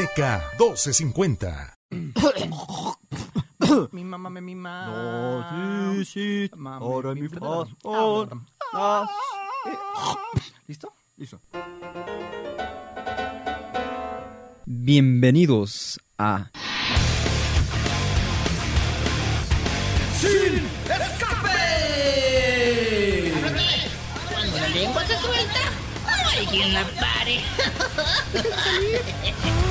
[0.00, 1.76] DK 1250.
[3.92, 4.86] Mi mamá me mima.
[4.86, 5.44] No,
[5.96, 6.50] sí, sí.
[6.56, 7.64] Mami, Ahora mi- mi Ah.
[8.72, 9.06] Ah,
[10.66, 10.90] ¿Listo?
[11.18, 11.38] Listo.
[14.64, 16.48] Bienvenidos a
[24.32, 25.60] Cuando la lengua se suelta,
[26.06, 27.40] no hay quien la pare.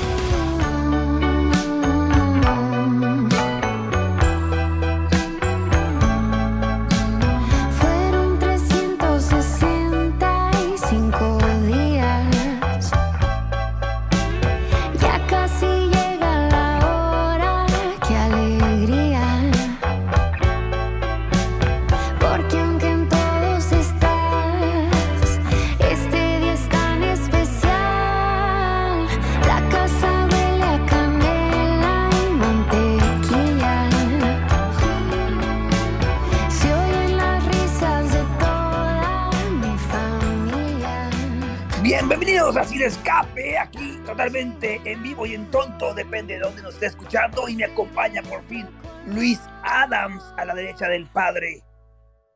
[42.20, 46.74] Bienvenidos a Sin Escape, aquí totalmente en vivo y en tonto, depende de dónde nos
[46.74, 47.48] esté escuchando.
[47.48, 48.68] Y me acompaña por fin
[49.08, 51.64] Luis Adams a la derecha del padre.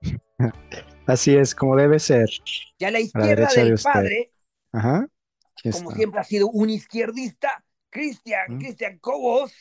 [1.05, 2.29] Así es, como debe ser.
[2.77, 4.31] Y a la A la izquierda de del padre,
[4.71, 5.05] Ajá.
[5.73, 8.59] Como siempre ha sido un izquierdista, Cristian, Mm.
[8.59, 9.53] Cristian Cobos,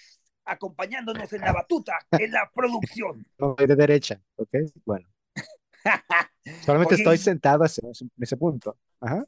[0.44, 3.26] acompañándonos en la batuta, en la producción.
[3.40, 4.54] No, de derecha, ¿ok?
[4.84, 5.08] Bueno,
[6.64, 8.78] solamente Oye, estoy sentado en ese punto.
[9.00, 9.26] Ajá.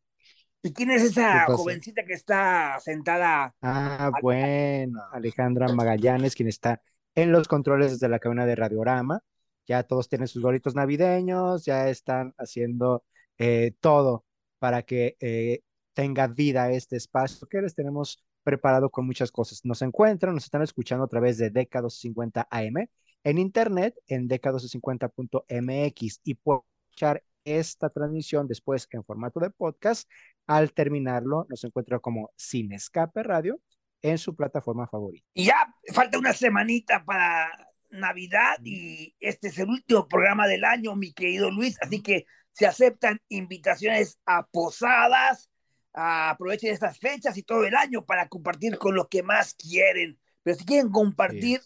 [0.65, 3.55] ¿Y quién es esa jovencita que está sentada?
[3.61, 5.03] Ah, bueno.
[5.13, 6.81] Alejandra Magallanes, quien está
[7.15, 9.21] en los controles desde la cabina de Radiorama.
[9.67, 13.05] Ya todos tienen sus gorritos navideños, ya están haciendo
[13.37, 14.25] eh, todo
[14.59, 15.61] para que eh,
[15.93, 19.61] tenga vida este espacio que les tenemos preparado con muchas cosas.
[19.65, 22.89] Nos encuentran, nos están escuchando a través de DK250 AM,
[23.23, 30.09] en internet en dk250.mx y pueden escuchar esta transmisión después en formato de podcast.
[30.47, 33.61] Al terminarlo, nos encuentra como Sin Escape Radio
[34.03, 35.27] en su plataforma favorita.
[35.35, 37.51] Y ya falta una semanita para
[37.91, 42.67] Navidad y este es el último programa del año, mi querido Luis, así que se
[42.67, 45.51] aceptan invitaciones a posadas,
[45.93, 50.19] a aprovechen estas fechas y todo el año para compartir con lo que más quieren.
[50.43, 51.61] Pero si quieren compartir,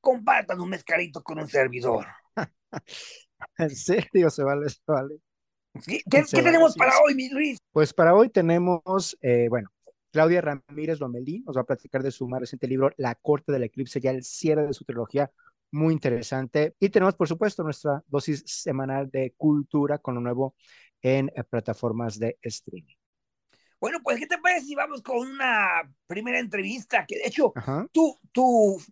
[0.00, 2.06] compartan un mezcalito con un servidor.
[3.58, 5.16] En serio, se vale, se vale.
[5.86, 7.58] ¿Qué, qué- Se qué vale, tenemos para hoy, mi Luis?
[7.72, 9.70] Pues para hoy tenemos, eh, bueno,
[10.10, 13.64] Claudia Ramírez Lomelí nos va a platicar de su más reciente libro, La Corte del
[13.64, 15.30] Eclipse, ya el cierre de su trilogía,
[15.70, 16.74] muy interesante.
[16.80, 20.54] Y tenemos, por supuesto, nuestra dosis semanal de cultura con lo nuevo
[21.02, 22.96] en eh, plataformas de streaming.
[23.80, 27.04] Bueno, pues, ¿qué te parece si vamos con una primera entrevista?
[27.06, 27.86] Que de hecho, Ajá.
[27.92, 28.82] tú, tú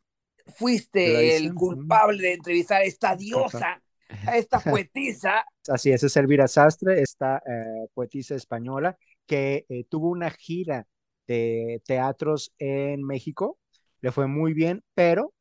[0.56, 3.82] fuiste el culpable de entrevistar a esta diosa,
[4.34, 5.44] esta poetisa.
[5.68, 10.86] Así es, es Elvira Sastre, esta eh, poetisa española que eh, tuvo una gira
[11.26, 13.58] de teatros en México,
[14.00, 15.34] le fue muy bien, pero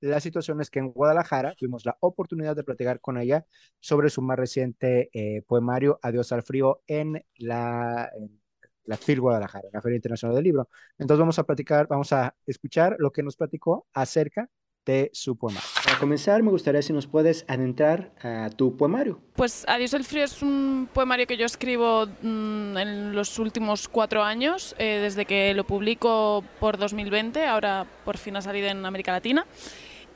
[0.00, 3.46] la situación es que en Guadalajara tuvimos la oportunidad de platicar con ella
[3.80, 8.40] sobre su más reciente eh, poemario Adiós al frío en la, en
[8.84, 10.68] la FIL Guadalajara, la Feria Internacional del Libro.
[10.98, 14.50] Entonces vamos a platicar, vamos a escuchar lo que nos platicó acerca
[14.84, 15.68] de su poemario.
[15.84, 19.20] Para comenzar, me gustaría si nos puedes adentrar a tu poemario.
[19.34, 24.22] Pues Adiós el frío es un poemario que yo escribo mm, en los últimos cuatro
[24.22, 29.12] años, eh, desde que lo publico por 2020, ahora por fin ha salido en América
[29.12, 29.46] Latina.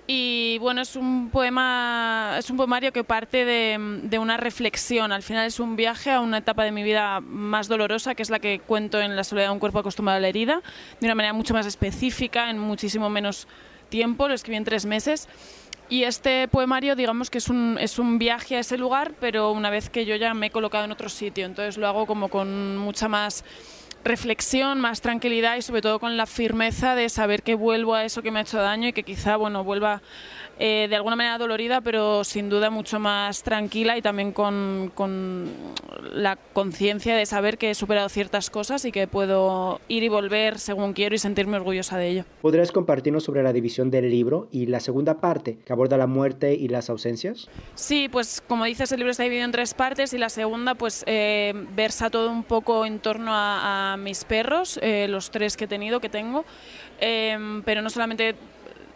[0.08, 5.10] Y bueno, es un poema, es un poemario que parte de, de una reflexión.
[5.10, 8.30] Al final es un viaje a una etapa de mi vida más dolorosa, que es
[8.30, 10.62] la que cuento en La soledad de un cuerpo acostumbrado a la herida,
[11.00, 13.48] de una manera mucho más específica, en muchísimo menos
[13.88, 14.28] tiempo.
[14.28, 15.28] Lo escribí en tres meses.
[15.88, 19.70] Y este poemario, digamos que es un, es un viaje a ese lugar, pero una
[19.70, 21.46] vez que yo ya me he colocado en otro sitio.
[21.46, 23.44] Entonces lo hago como con mucha más
[24.06, 28.22] reflexión, más tranquilidad y sobre todo con la firmeza de saber que vuelvo a eso
[28.22, 30.00] que me ha hecho daño y que quizá, bueno, vuelva
[30.58, 35.50] eh, de alguna manera dolorida, pero sin duda mucho más tranquila y también con, con
[36.12, 40.58] la conciencia de saber que he superado ciertas cosas y que puedo ir y volver
[40.58, 42.24] según quiero y sentirme orgullosa de ello.
[42.40, 46.54] ¿Podrías compartirnos sobre la división del libro y la segunda parte, que aborda la muerte
[46.54, 47.48] y las ausencias?
[47.74, 51.04] Sí, pues como dices, el libro está dividido en tres partes y la segunda pues
[51.06, 55.64] eh, versa todo un poco en torno a, a mis perros, eh, los tres que
[55.64, 56.44] he tenido, que tengo,
[57.00, 58.34] eh, pero no solamente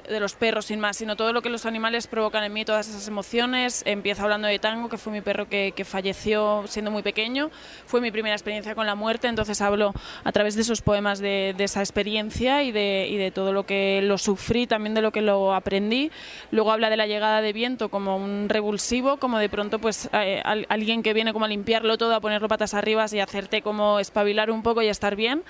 [0.08, 2.88] de los perros sin más, sino todo lo que los animales provocan en mí, todas
[2.88, 3.82] esas emociones.
[3.86, 7.50] Empiezo hablando de Tango, que fue mi perro que, falleció siendo muy pequeño.
[7.86, 9.92] Fue mi primera experiencia con la muerte, entonces hablo
[10.24, 14.66] a través de esos poemas de, esa experiencia y de, todo lo que lo sufrí,
[14.66, 16.10] también de lo que lo aprendí.
[16.50, 20.42] Luego habla de la llegada de viento como un revulsivo, como de pronto pues eh,
[20.44, 23.98] al- alguien que viene como a limpiarlo todo, a ponerlo patas arriba y hacerte como
[24.00, 25.42] espabilar un poco y estar bien.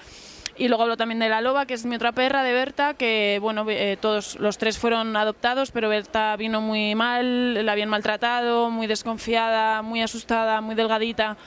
[0.60, 3.38] Y luego hablo también de la loba, que es mi otra perra, de Berta, que
[3.40, 8.68] bueno, eh, todos los tres fueron adoptados, pero Berta vino muy mal, la habían maltratado,
[8.68, 11.38] muy desconfiada, muy asustada, muy delgadita.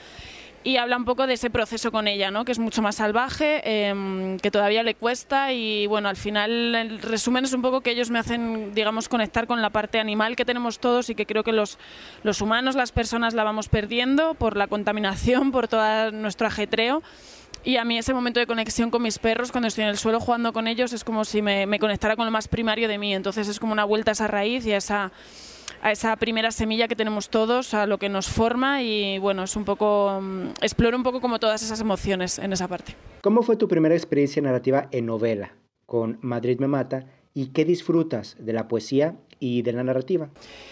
[0.64, 2.44] Y habla un poco de ese proceso con ella, ¿no?
[2.44, 6.98] que es mucho más salvaje, eh, que todavía le cuesta y bueno, al final el
[7.00, 10.44] resumen es un poco que ellos me hacen, digamos, conectar con la parte animal que
[10.44, 11.78] tenemos todos y que creo que los,
[12.24, 17.00] los humanos, las personas la vamos perdiendo por la contaminación, por todo nuestro ajetreo.
[17.64, 20.20] Y a mí ese momento de conexión con mis perros, cuando estoy en el suelo
[20.20, 23.14] jugando con ellos, es como si me, conectara con lo más primario de mí.
[23.14, 25.12] Entonces es como una vuelta a esa raíz y a esa,
[25.80, 29.56] a esa primera semilla que tenemos todos, a lo que nos forma y bueno, es
[29.56, 32.94] un poco, mm, exploro un poco como todas esas emociones en esa parte.
[33.22, 35.54] ¿Cómo fue tu primera experiencia narrativa en novela
[35.86, 40.30] con Madrid me mata y qué disfrutas de la poesía y de la narrativa?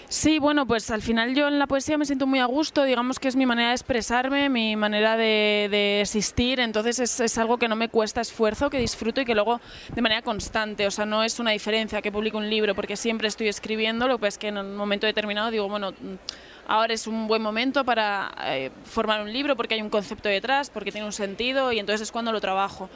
[0.08, 3.18] Sí, bueno, pues al final yo en la poesía me siento muy a gusto, digamos
[3.18, 7.74] que es mi manera de expresarme, mi manera de, existir, entonces es, algo que no
[7.74, 9.60] me cuesta esfuerzo, que disfruto y que luego
[9.94, 13.26] de manera constante, o sea, no es una diferencia que publico un libro porque siempre
[13.26, 15.92] estoy escribiendo, lo que es que en un momento determinado digo, bueno,
[16.68, 20.70] ahora es un buen momento para eh, formar un libro porque hay un concepto detrás,
[20.70, 22.88] porque tiene un sentido y entonces es cuando lo trabajo.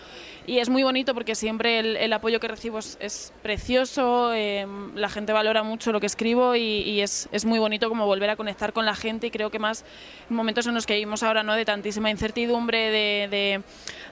[0.46, 4.64] Y es muy bonito porque siempre el, el apoyo que recibo es, es precioso, eh,
[4.94, 8.30] la gente valora mucho lo que escribo y, y es, es muy bonito como volver
[8.30, 9.84] a conectar con la gente y creo que más
[10.30, 11.54] en momentos en los que vivimos ahora, ¿no?
[11.54, 13.62] de tantísima incertidumbre, de, de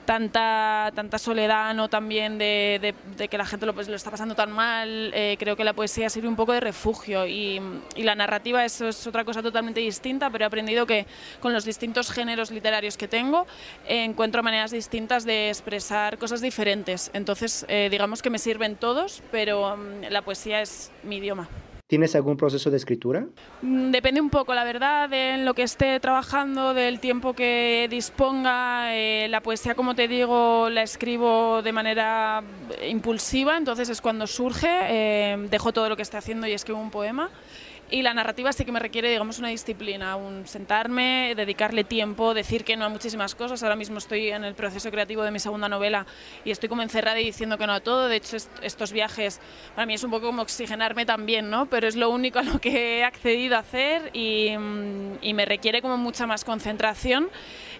[0.04, 1.88] tanta, tanta soledad, ¿no?
[1.88, 5.36] también de, de- de que la gente lo, pues, lo está pasando tan mal, eh,
[5.38, 7.60] creo que la poesía sirve un poco de refugio y,
[7.94, 11.06] y la narrativa eso es otra cosa totalmente distinta, pero he aprendido que
[11.41, 13.46] con los distintos géneros literarios que tengo
[13.87, 17.11] eh, encuentro maneras distintas de expresar cosas diferentes.
[17.14, 21.49] Entonces, eh, digamos que me sirven todos, pero mm, la poesía es mi idioma.
[21.87, 23.26] ¿Tienes algún proceso de escritura?
[23.61, 27.87] Mm, Depende un poco, la verdad, de en lo que esté trabajando, del tiempo que
[27.91, 28.94] disponga.
[28.96, 32.43] Eh, la poesía, como te digo, la escribo de manera
[32.88, 34.67] impulsiva, entonces es cuando surge.
[34.88, 37.29] eh, dejo todo lo que esté haciendo y escribo un poema.
[37.94, 42.64] Y la narrativa sí que me requiere, digamos, una disciplina, un sentarme, dedicarle tiempo, decir
[42.64, 43.62] que no a muchísimas cosas.
[43.62, 46.05] Ahora mismo estoy en el proceso creativo de mi segunda novela
[46.44, 48.08] y estoy como encerrada y diciendo que no a todo.
[48.08, 49.41] De hecho, est- estos viajes
[49.76, 51.67] para mí es un poco como oxigenarme también, ¿no?
[51.67, 55.44] Pero es lo único a lo que he accedido a hacer y, mm, y me
[55.44, 57.29] requiere como mucha más concentración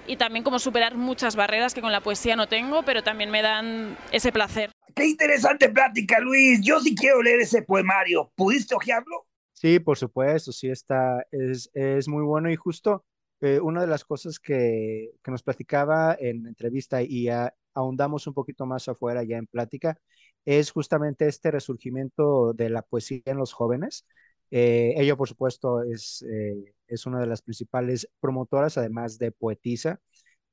[0.07, 3.43] y también como superar muchas barreras que con la poesía no tengo, pero también me
[3.43, 4.71] dan ese placer.
[4.95, 6.61] Qué interesante plática, Luis.
[6.63, 8.31] Yo sí quiero leer ese poemario.
[8.37, 9.24] ¿Pudiste hojearlo?
[9.65, 13.03] Sí, por supuesto, sí está, es, es muy bueno y justo
[13.41, 18.35] eh, una de las cosas que, que nos platicaba en entrevista y a- ahondamos un
[18.35, 19.97] poquito más afuera ya en plática,
[20.45, 24.05] es justamente este resurgimiento de la poesía en los jóvenes.
[24.51, 29.99] Eh, ella, por supuesto, es, eh, es una de las principales promotoras, además de poetisa.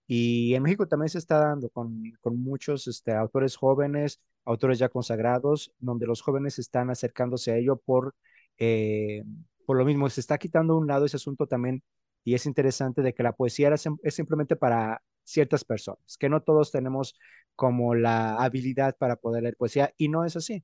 [0.08, 4.90] Y en México también se está dando con, con muchos este, autores jóvenes, autores ya
[4.90, 8.14] consagrados, donde los jóvenes están acercándose a ello por,
[8.62, 9.24] eh,
[9.66, 10.10] por lo mismo.
[10.10, 11.84] Se está quitando un lado ese asunto también,
[12.24, 16.72] y es interesante de que la poesía es simplemente para ciertas personas, que no todos
[16.72, 17.16] tenemos
[17.56, 20.64] como la habilidad para poder leer poesía, y no es así.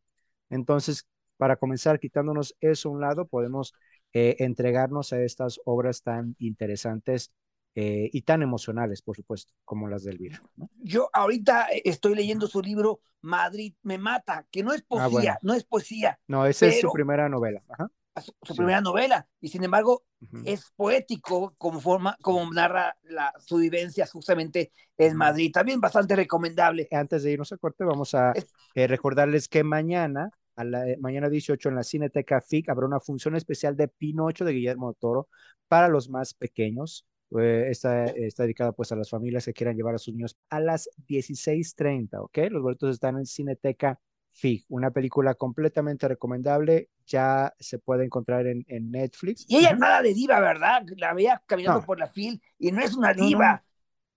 [0.49, 3.73] Entonces, para comenzar quitándonos eso a un lado, podemos
[4.13, 7.33] eh, entregarnos a estas obras tan interesantes
[7.79, 10.41] eh, y tan emocionales, por supuesto, como las de Elvira.
[10.55, 10.67] ¿no?
[10.81, 15.09] Yo ahorita eh, estoy leyendo su libro Madrid me mata, que no es poesía, Ah,
[15.11, 15.35] bueno.
[15.43, 17.61] no es poesía, No, esa es su Pero- primera novela.
[17.69, 17.87] Ajá.
[18.19, 18.57] su, su Sí.
[18.57, 20.41] primera novela, y sin embargo Ujú.
[20.43, 25.15] es poético como forma, como narra la, su vivencia justamente en.
[25.15, 25.51] Madrid.
[25.53, 26.87] También bastante recomendable.
[26.91, 30.97] Antes de irnos a corte, vamos a Es- eh, recordarles que mañana, a la, eh,
[30.99, 35.27] mañana 18 en la Cineteca FIC, habrá una función especial de Pinocho de Guillermo Toro
[35.67, 37.05] para los más pequeños.
[37.37, 40.59] Eh, está, está dedicada pues a las familias que quieran llevar a sus niños a
[40.59, 42.37] las 16.30, ¿ok?
[42.49, 43.99] Los boletos están en Cineteca
[44.31, 49.45] FIC, una película completamente recomendable, ya se puede encontrar en, en Netflix.
[49.49, 49.79] Y ella Ujú.
[49.79, 50.83] nada de diva, ¿verdad?
[50.97, 51.85] La veía caminando No.
[51.85, 53.63] por la fil y no es una no, diva.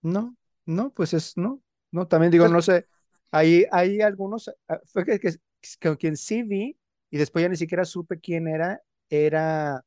[0.03, 0.37] No,
[0.67, 2.87] no, pues es, no, no, también digo, no sé,
[3.31, 5.35] hay, hay algunos, ah, fue que, que,
[5.79, 6.77] que quien sí vi
[7.11, 9.85] y después ya ni siquiera supe quién era, era,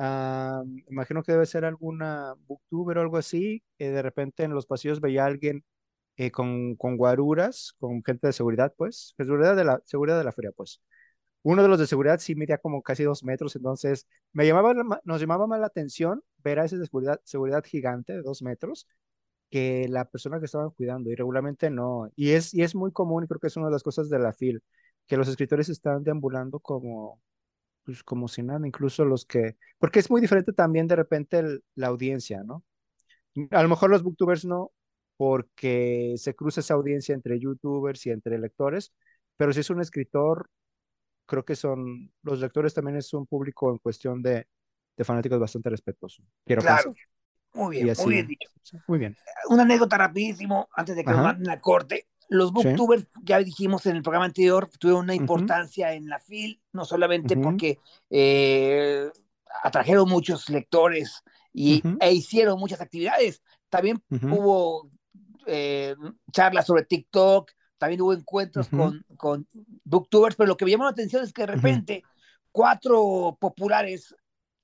[0.00, 4.66] ah, imagino que debe ser alguna booktuber o algo así, que de repente en los
[4.66, 5.64] pasillos veía a alguien
[6.16, 10.32] eh, con, con guaruras, con gente de seguridad, pues, seguridad de la, seguridad de la
[10.32, 10.82] feria, pues,
[11.42, 14.84] Uno de los de seguridad sí medía como casi dos metros, entonces me llamaba, la
[14.84, 18.42] ma- nos llamaba más la atención ver a ese de seguridad, seguridad gigante de dos
[18.42, 18.86] metros
[19.50, 22.10] que la persona que estaban cuidando y regularmente no.
[22.16, 24.18] Y es, y es muy común y creo que es una de las cosas de
[24.18, 24.62] la FIL,
[25.06, 27.20] que los escritores están deambulando como,
[27.84, 31.64] pues, como si nada, incluso los que, porque es muy diferente también de repente el-
[31.74, 32.64] la audiencia, ¿no?
[33.52, 34.72] A lo mejor los booktubers no,
[35.16, 38.92] porque se cruza esa audiencia entre youtubers y entre lectores,
[39.36, 40.50] pero si es un escritor,
[41.26, 44.46] creo que son, los lectores también es un público en cuestión de,
[44.96, 46.22] de fanáticos bastante respetuoso.
[46.46, 46.66] Quiero Claro.
[46.66, 46.94] pensar.
[47.54, 48.48] Muy bien, así, muy bien dicho.
[48.86, 49.16] muy bien.
[49.48, 51.22] Una anécdota rapidísimo antes de que nos Ajá.
[51.22, 52.08] manden a corte.
[52.32, 56.84] Los booktubers, ya dijimos en el programa anterior, tuvieron una importancia en la FIL, no
[56.84, 59.10] solamente porque eh,
[59.62, 61.22] atrajeron muchos lectores
[61.52, 63.42] y, e hicieron muchas actividades.
[63.68, 64.90] También hubo
[65.46, 65.94] eh,
[66.32, 69.46] charlas sobre TikTok, también hubo encuentros con, con
[69.84, 72.02] booktubers, pero lo que me llamó la atención es que de repente
[72.52, 74.14] cuatro populares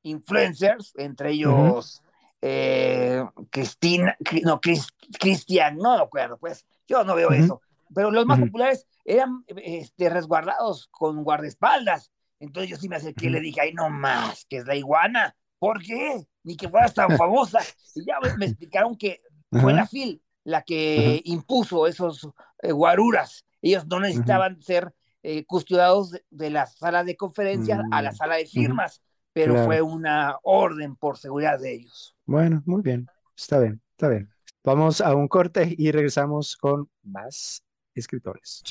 [0.03, 2.01] influencers, entre ellos
[2.43, 7.63] eh, Cristina, Cri- no, Cris- Cristian, no me acuerdo, pues yo no veo eso,
[7.95, 13.31] pero los más populares eran este, resguardados con guardaespaldas, entonces yo sí me acerqué y
[13.31, 16.27] le dije, ay, no más, que es la iguana, ¿por qué?
[16.43, 17.61] Ni que fueras tan famosa,
[17.95, 22.29] y ya me, explicaron que fue la FIL la que impuso esos
[22.63, 28.03] eh, guaruras, ellos no necesitaban ser eh, custodiados de, de la sala de conferencias a
[28.03, 28.15] la Mm.
[28.15, 29.03] sala de firmas,
[29.33, 29.65] pero Claro.
[29.65, 32.17] fue una orden por seguridad de ellos.
[32.25, 33.07] Bueno, muy bien.
[33.37, 34.33] Está bien, está bien.
[34.67, 37.63] Vamos a un corte y regresamos con más
[37.95, 38.65] escritores.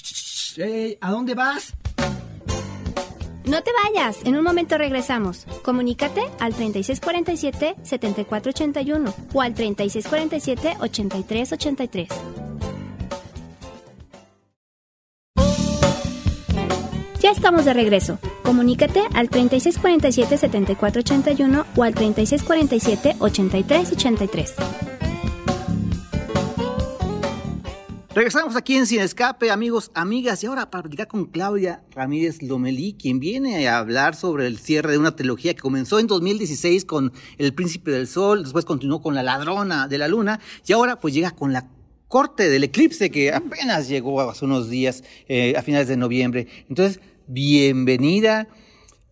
[0.58, 1.74] Ey, ¿A dónde vas?
[3.46, 5.48] No te vayas, en un momento regresamos.
[5.64, 12.10] Comunícate al 3647-7481 o al 3647-8383.
[17.22, 18.20] Ya estamos de regreso.
[18.44, 24.95] Comunícate al 3647-7481 o al 3647-8383.
[28.16, 32.94] Regresamos aquí en Sin Escape, amigos, amigas, y ahora para platicar con Claudia Ramírez Lomelí,
[32.94, 37.12] quien viene a hablar sobre el cierre de una trilogía que comenzó en 2016 con
[37.38, 41.14] El Príncipe del Sol, después continuó con La Ladrona de la Luna, y ahora pues
[41.14, 41.70] llega con La
[42.08, 46.48] Corte del Eclipse, que apenas llegó hace unos días, eh, a finales de noviembre.
[46.70, 48.48] Entonces, bienvenida.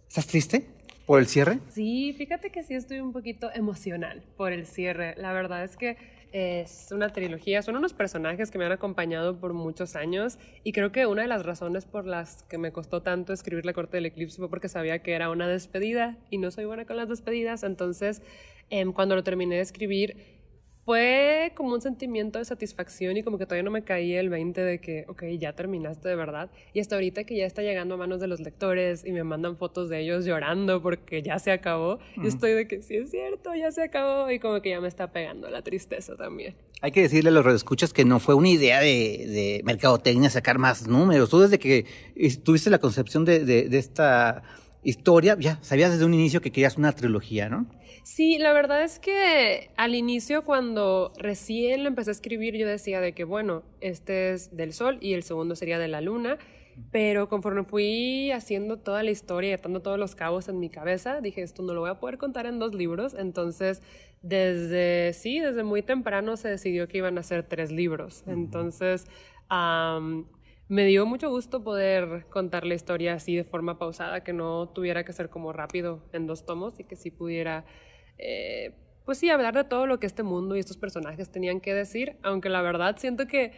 [0.08, 0.73] ¿Estás triste
[1.06, 1.60] por el cierre?
[1.70, 5.16] Sí, fíjate que sí estoy un poquito emocional por el cierre.
[5.18, 5.98] La verdad es que
[6.34, 10.92] es una trilogía, son unos personajes que me han acompañado por muchos años y creo
[10.92, 14.08] que una de las razones por las que me costó tanto escribir La Corte del
[14.08, 17.62] Eclipse fue porque sabía que era una despedida y no soy buena con las despedidas,
[17.62, 18.24] entonces
[18.72, 20.33] em, cuando lo terminé de escribir
[20.86, 24.60] fue como un sentimiento de satisfacción y como que todavía no me caía el 20
[24.62, 26.50] de que, ok, ya terminaste de verdad.
[26.74, 29.56] Y hasta ahorita que ya está llegando a manos de los lectores y me mandan
[29.58, 33.72] fotos de ellos llorando porque ya se acabó, estoy de que sí es cierto, ya
[33.72, 36.56] se acabó y como que ya me está pegando la tristeza también.
[36.82, 40.58] Hay que decirle a los redescuchas que no fue una idea de, de mercadotecnia sacar
[40.60, 41.30] más números.
[41.30, 41.86] Tú desde que
[42.16, 44.44] es- tuviste la concepción de, de- de esta
[44.84, 47.68] historia, ya sabías desde un inicio que querías una trilogía, ¿no?
[48.04, 53.00] Sí, la verdad es que al inicio cuando recién lo empecé a escribir yo decía
[53.00, 56.38] de que bueno, este es del sol y el segundo sería de la luna,
[56.92, 61.22] pero conforme fui haciendo toda la historia y atando todos los cabos en mi cabeza,
[61.22, 63.82] dije esto no lo voy a poder contar en dos libros, entonces
[64.22, 69.06] desde, sí, desde muy temprano se decidió que iban a ser tres libros, entonces...
[70.70, 75.04] me dio mucho gusto poder contar la historia así de forma pausada, que no tuviera
[75.04, 77.66] que ser como rápido en dos tomos y que sí pudiera,
[78.18, 78.72] eh,
[79.06, 82.18] pues sí, hablar de todo lo que este mundo y estos personajes tenían que decir,
[82.24, 83.52] aunque la verdad siento que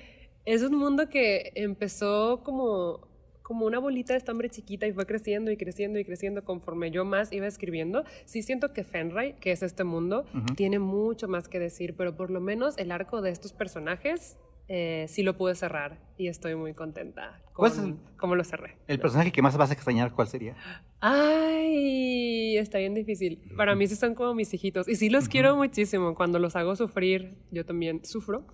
[0.45, 3.07] es un mundo que empezó como
[3.45, 7.05] como una bolita de estambre chiquita y fue creciendo y creciendo y creciendo conforme yo
[7.05, 8.03] más iba escribiendo.
[8.25, 12.31] Sí siento que Fenray, que es este mundo, tiene mucho más que decir, pero por
[12.31, 14.35] lo menos el arco de estos personajes
[14.67, 18.43] eh, sí lo pude cerrar y estoy muy contenta ¿Cuál es con el- cómo lo
[18.43, 18.77] cerré.
[18.87, 20.55] El personaje que más vas a extrañar, ¿cuál sería?
[20.99, 23.39] Ay, está bien difícil.
[23.57, 26.15] Para mí sí son como mis hijitos y sí los quiero muchísimo.
[26.15, 28.45] Cuando los hago sufrir, yo también sufro.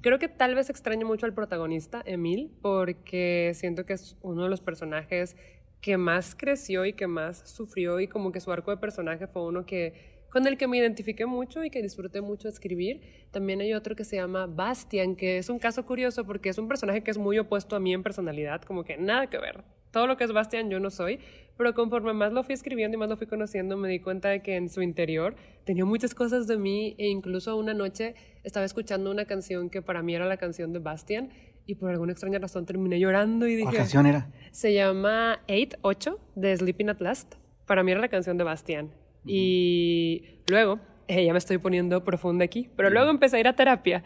[0.00, 4.50] Creo que tal vez extraño mucho al protagonista, Emil, porque siento que es uno de
[4.50, 5.36] los personajes
[5.80, 9.44] que más creció y que más sufrió y como que su arco de personaje fue
[9.46, 13.00] uno que con el que me identifiqué mucho y que disfruté mucho escribir.
[13.30, 16.68] También hay otro que se llama Bastian, que es un caso curioso porque es un
[16.68, 19.64] personaje que es muy opuesto a mí en personalidad, como que nada que ver.
[19.90, 21.18] Todo lo que es Bastian yo no soy,
[21.56, 24.42] pero conforme más lo fui escribiendo y más lo fui conociendo, me di cuenta de
[24.42, 29.10] que en su interior tenía muchas cosas de mí e incluso una noche estaba escuchando
[29.10, 31.30] una canción que para mí era la canción de Bastian
[31.66, 33.76] y por alguna extraña razón terminé llorando y ¿Cuál dije...
[33.78, 34.30] canción era?
[34.52, 37.34] Se llama 8, 8 de Sleeping at Last.
[37.66, 38.90] Para mí era la canción de Bastián.
[39.26, 43.56] Y luego, eh, ya me estoy poniendo profunda aquí, pero luego empecé a ir a
[43.56, 44.02] terapia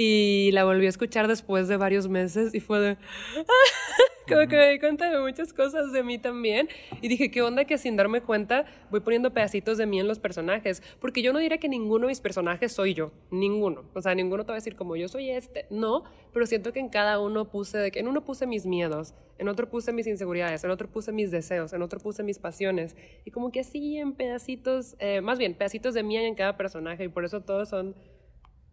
[0.00, 2.96] y la volví a escuchar después de varios meses y fue de...
[4.28, 6.68] Como que me di cuenta de muchas cosas de mí también.
[7.00, 10.20] Y dije, ¿qué onda que sin darme cuenta voy poniendo pedacitos de mí en los
[10.20, 10.84] personajes?
[11.00, 13.10] Porque yo no diría que ninguno de mis personajes soy yo.
[13.32, 13.86] Ninguno.
[13.92, 15.66] O sea, ninguno te va a decir como yo soy este.
[15.68, 19.14] No, pero siento que en cada uno puse, de que en uno puse mis miedos,
[19.38, 22.94] en otro puse mis inseguridades, en otro puse mis deseos, en otro puse mis pasiones.
[23.24, 26.56] Y como que así en pedacitos, eh, más bien, pedacitos de mí hay en cada
[26.56, 27.02] personaje.
[27.02, 27.96] Y por eso todos son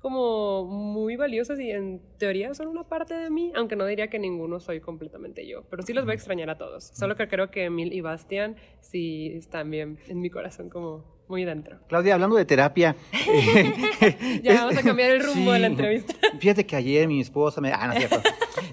[0.05, 4.19] como muy valiosos y en teoría son una parte de mí, aunque no diría que
[4.19, 6.91] ninguno soy completamente yo, pero sí los voy a extrañar a todos.
[6.93, 11.43] Solo que creo que Emil y Bastian sí están bien en mi corazón como muy
[11.43, 11.79] dentro.
[11.87, 12.95] Claudia, hablando de terapia.
[13.27, 16.13] eh, Ya es- vamos a cambiar el rumbo de la entrevista.
[16.39, 17.71] Fíjate que ayer mi esposa me.
[17.73, 18.21] Ah, no cierto.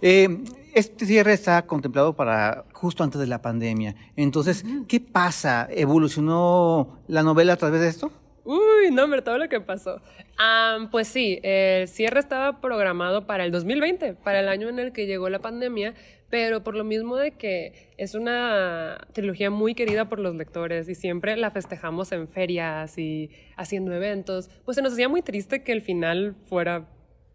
[0.02, 0.28] Eh,
[0.74, 3.94] este cierre está contemplado para justo antes de la pandemia.
[4.16, 5.66] Entonces, ¿qué pasa?
[5.70, 8.12] ¿Evolucionó la novela a través de esto?
[8.44, 10.00] Uy, no, hombre, todo lo que pasó.
[10.36, 14.92] Am, pues sí, el cierre estaba programado para el 2020, para el año en el
[14.92, 15.94] que llegó la pandemia,
[16.30, 20.94] pero por lo mismo de que es una trilogía muy querida por los lectores y
[20.94, 25.72] siempre la festejamos en ferias y haciendo eventos, pues se nos hacía muy triste que
[25.72, 26.88] el final fuera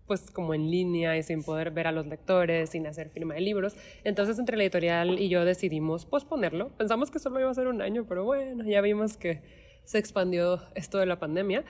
[0.08, 3.42] pues como en línea y sin poder ver a los lectores, sin hacer firma de
[3.42, 3.75] libros.
[4.04, 6.70] Entonces entre la editorial y yo decidimos posponerlo.
[6.70, 9.42] Pensamos que solo iba a ser un año, pero bueno, ya vimos que
[9.88, 11.63] se expandió esto de la pandemia.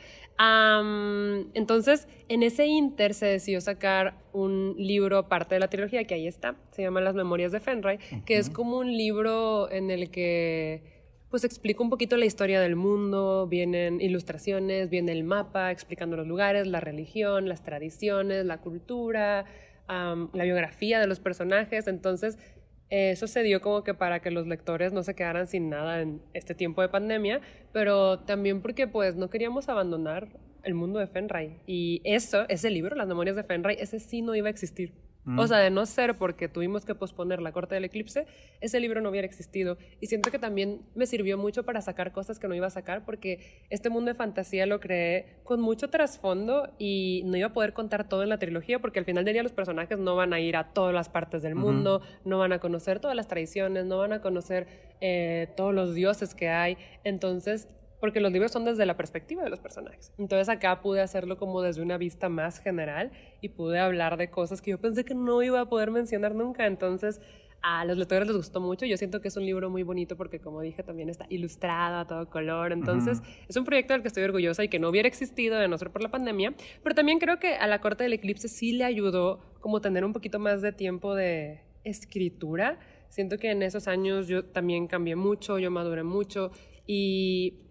[1.53, 6.25] Entonces, en ese inter se decidió sacar un libro parte de la trilogía, que ahí
[6.25, 10.97] está, se llama Las Memorias de Fenray, que es como un libro en el que
[11.29, 16.25] pues explica un poquito la historia del mundo, vienen ilustraciones, viene el mapa explicando los
[16.25, 19.45] lugares, la religión, las tradiciones, la cultura,
[19.87, 21.87] la biografía de los personajes.
[21.87, 22.39] Entonces,
[22.89, 26.21] eso se dio como que para que los lectores no se quedaran sin nada en
[26.33, 27.41] este tiempo de pandemia,
[27.73, 30.27] pero también porque pues no queríamos abandonar
[30.63, 31.59] el mundo de Fenray.
[31.65, 34.93] Y eso, ese libro, Las Memorias de Fenray, ese sí no iba a existir.
[35.27, 35.39] Mm.
[35.39, 38.25] O sea, de no ser porque tuvimos que posponer la corte del eclipse,
[38.61, 39.77] ese libro no hubiera existido.
[39.99, 43.03] Y siento que también me sirvió mucho para sacar cosas que no iba a sacar,
[43.03, 47.73] porque este mundo de fantasía lo creé con mucho trasfondo y no iba a poder
[47.73, 50.39] contar todo en la trilogía, porque al final del día los personajes no van a
[50.39, 53.97] ir a todas las partes del mundo, no van a conocer todas las tradiciones, no
[53.97, 54.67] van a conocer
[55.01, 56.77] eh, todos los dioses que hay.
[57.03, 57.67] Entonces,
[57.99, 60.13] porque los libros son desde la perspectiva de los personajes.
[60.17, 64.61] Entonces acá pude hacerlo como desde una vista más general y pude hablar de cosas
[64.61, 66.67] que yo pensé que no iba a poder mencionar nunca.
[66.67, 67.21] Entonces
[67.61, 68.85] a los lectores les gustó mucho.
[68.85, 72.07] Yo siento que es un libro muy bonito porque como dije también está ilustrado a
[72.07, 72.71] todo color.
[72.71, 73.27] Entonces Ujú.
[73.47, 75.89] es un proyecto del que estoy orgullosa y que no hubiera existido de no ser
[75.89, 76.53] por la pandemia.
[76.83, 80.13] Pero también creo que a la corte del eclipse sí le ayudó como tener un
[80.13, 82.79] poquito más de tiempo de escritura.
[83.09, 86.51] Siento que en esos años yo también cambié mucho, yo maduré mucho
[86.85, 87.66] y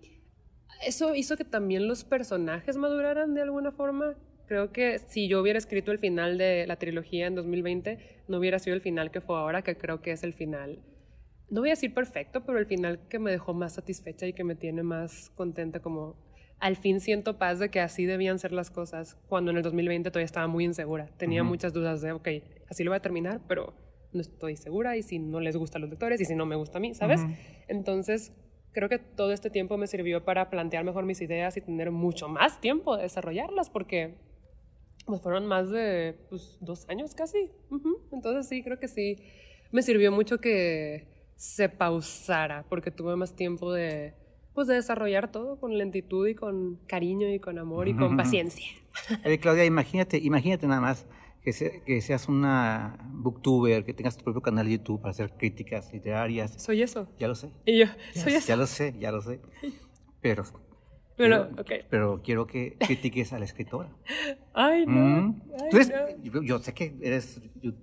[0.85, 4.15] eso hizo que también los personajes maduraran de alguna forma.
[4.47, 8.59] Creo que si yo hubiera escrito el final de la trilogía en 2020, no hubiera
[8.59, 10.81] sido el final que fue ahora, que creo que es el final,
[11.49, 14.45] no voy a decir perfecto, pero el final que me dejó más satisfecha y que
[14.45, 16.17] me tiene más contenta, como
[16.59, 20.11] al fin siento paz de que así debían ser las cosas, cuando en el 2020
[20.11, 21.09] todavía estaba muy insegura.
[21.19, 22.29] Tenía muchas dudas de, ok,
[22.69, 23.75] así lo voy a terminar, pero
[24.13, 26.57] no estoy segura y si no les gusta a los lectores y si no me
[26.57, 27.21] gusta a mí, ¿sabes?
[27.69, 28.33] Entonces,
[28.77, 32.29] creo que todo este tiempo me sirvió para plantear mejor mis ideas y tener mucho
[32.29, 34.17] más tiempo de desarrollarlas, porque
[35.07, 37.51] pues, fueron más de pues, dos años casi.
[37.71, 38.07] Ujú.
[38.13, 39.17] Entonces, sí, creo que sí,
[39.73, 44.13] me sirvió mucho que se pausara, porque tuve más tiempo de,
[44.53, 48.67] pues, de desarrollar todo con lentitud y con cariño y con amor y con paciencia.
[49.41, 51.07] Claudia, imagínate, imagínate nada más
[51.47, 55.31] que, se- que seas una booktuber, que tengas tu propio canal de YouTube para hacer
[55.39, 56.61] críticas literarias.
[56.61, 57.07] Soy eso.
[57.21, 57.53] Ya lo sé.
[57.65, 58.49] Y yo, Ya, soy eso.
[58.49, 59.41] ya lo sé, ya lo sé.
[60.21, 60.43] Pero,
[61.89, 63.89] pero quiero que critiques a la escritora.
[64.55, 64.93] Ay, no.
[64.93, 65.43] Mm.
[65.63, 66.23] ay, Tú eres- no.
[66.25, 67.41] yo, yo sé que eres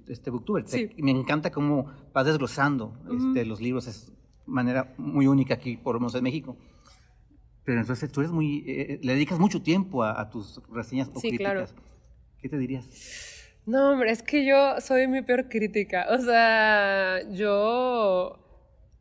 [0.09, 0.67] este booktuber.
[0.67, 0.89] Sí.
[0.97, 3.87] y me encanta cómo vas desglosando este, los libros.
[3.87, 4.11] Es
[4.45, 6.57] manera muy única aquí, por lo menos en México.
[7.63, 11.19] Pero entonces tú eres muy, eh, le dedicas mucho tiempo a, a tus reseñas o
[11.21, 11.65] Sí, claro.
[12.41, 12.85] ¿Qué te dirías?
[13.65, 16.07] No, hombre, es que yo soy mi peor crítica.
[16.09, 18.39] O sea, yo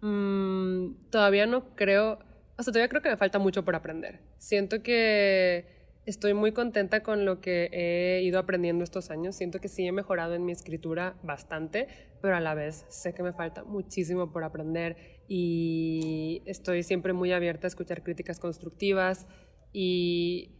[0.01, 2.21] mm, todavía no creo,
[2.57, 4.21] o sea, todavía creo que me falta mucho por aprender.
[4.39, 5.67] Siento que
[6.07, 9.35] estoy muy contenta con lo que he ido aprendiendo estos años.
[9.35, 11.89] Siento que sí he mejorado en mi escritura bastante,
[12.21, 14.97] pero a la vez sé que me falta muchísimo por aprender
[15.29, 19.27] y estoy siempre muy abierta a escuchar críticas constructivas
[19.73, 20.59] y...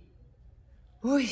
[1.05, 1.29] Uy,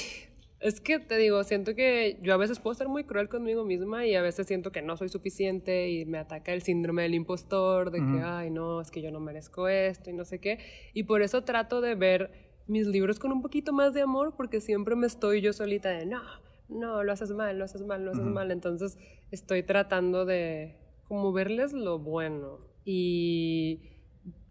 [0.60, 4.06] Es que te digo, siento que yo a veces puedo ser muy cruel conmigo misma
[4.06, 7.90] y a veces siento que no soy suficiente y me ataca el síndrome del impostor,
[7.90, 10.58] de que, ay, no, es que yo no merezco esto y no sé qué.
[10.92, 12.30] Y por eso trato de ver
[12.66, 16.04] mis libros con un poquito más de amor porque siempre me estoy yo solita de,
[16.04, 16.20] no,
[16.68, 18.50] no, lo haces mal, lo haces mal, lo haces mal.
[18.50, 18.98] Entonces
[19.30, 23.99] estoy tratando de como verles lo bueno y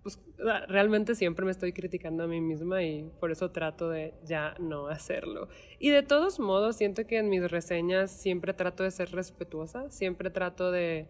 [0.04, 0.20] pues
[0.68, 4.88] realmente siempre me estoy criticando a mí misma y por eso trato de ya no
[4.88, 5.50] hacerlo.
[5.78, 10.30] Y de todos modos, siento que en mis reseñas siempre trato de ser respetuosa, siempre
[10.30, 11.08] trato de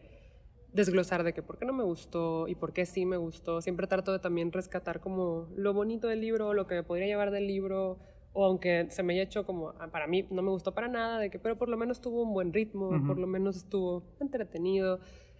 [0.73, 3.61] desglosar de que por qué no me gustó y por qué sí me gustó.
[3.61, 7.31] Siempre trato de también rescatar como lo bonito del libro, lo que me podría llevar
[7.31, 7.99] del libro,
[8.33, 11.19] o aunque se me haya hecho como, ah, para mí no me gustó para nada,
[11.19, 14.99] de que, pero por lo menos tuvo un buen ritmo, por lo menos estuvo entretenido.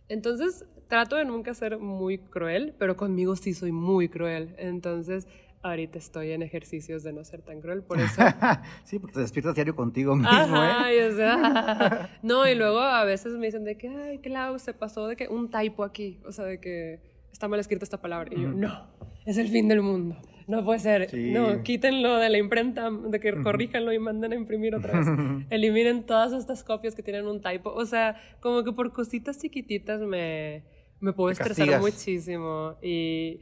[0.09, 4.55] Entonces trato de nunca ser muy cruel, pero conmigo sí soy muy cruel.
[4.57, 5.27] Entonces
[5.61, 8.21] ahorita estoy en ejercicios de no ser tan cruel, por eso
[8.83, 11.09] sí, porque te despiertas diario contigo mismo, Ajá, ¿eh?
[11.09, 15.07] o sea, no, y luego a veces me dicen de que, ay, Clau, se pasó
[15.07, 18.29] de que un typo aquí, o sea, de que está mal escrita esta palabra.
[18.33, 18.87] Y yo, no,
[19.25, 20.17] es el fin del mundo,
[20.49, 21.31] no puede ser, Sí.
[21.31, 25.07] no, quítenlo de la imprenta, de que corríjanlo y manden a imprimir otra vez.
[25.49, 30.01] Eliminen todas estas copias que tienen un typo, o sea, como que por cositas chiquititas
[30.01, 30.63] me,
[30.99, 32.75] me puedo estresar muchísimo.
[32.81, 33.39] Y,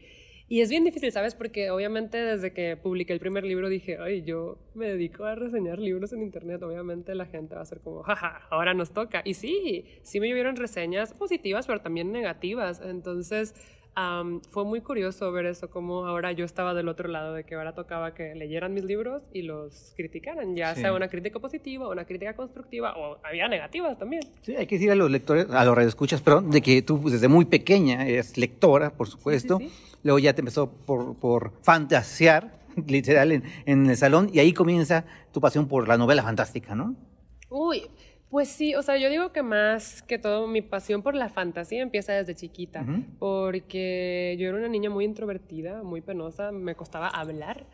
[0.49, 1.35] y es bien difícil, ¿sabes?
[1.35, 5.77] Porque obviamente desde que publiqué el primer libro dije, ay, yo me dedico a reseñar
[5.79, 6.61] libros en internet.
[6.63, 9.21] Obviamente la gente va a ser como, jaja, ahora nos toca.
[9.25, 12.81] Y sí, sí me llovieron reseñas positivas, pero también negativas.
[12.81, 13.55] Entonces
[13.99, 17.55] am, fue muy curioso ver eso, como ahora yo estaba del otro lado, de que
[17.55, 20.81] ahora tocaba que leyeran mis libros y los criticaran, ya Sí.
[20.81, 24.21] sea una crítica positiva, una crítica constructiva, o había negativas también.
[24.41, 27.13] Sí, hay que decir a los lectores, a los radioescuchas, perdón, de que tú pues,
[27.13, 29.57] desde muy pequeña eres lectora, por supuesto.
[29.57, 29.71] sí.
[30.03, 32.51] Luego ya te empezó por, por fantasear,
[32.87, 36.95] literal, en, en el salón, y ahí comienza tu pasión por la novela fantástica, ¿no?
[37.49, 37.87] Uy,
[38.29, 41.81] pues sí, o sea, yo digo que más que todo mi pasión por la fantasía
[41.81, 42.85] empieza desde chiquita,
[43.19, 47.65] porque yo era una niña muy introvertida, muy penosa, me costaba hablar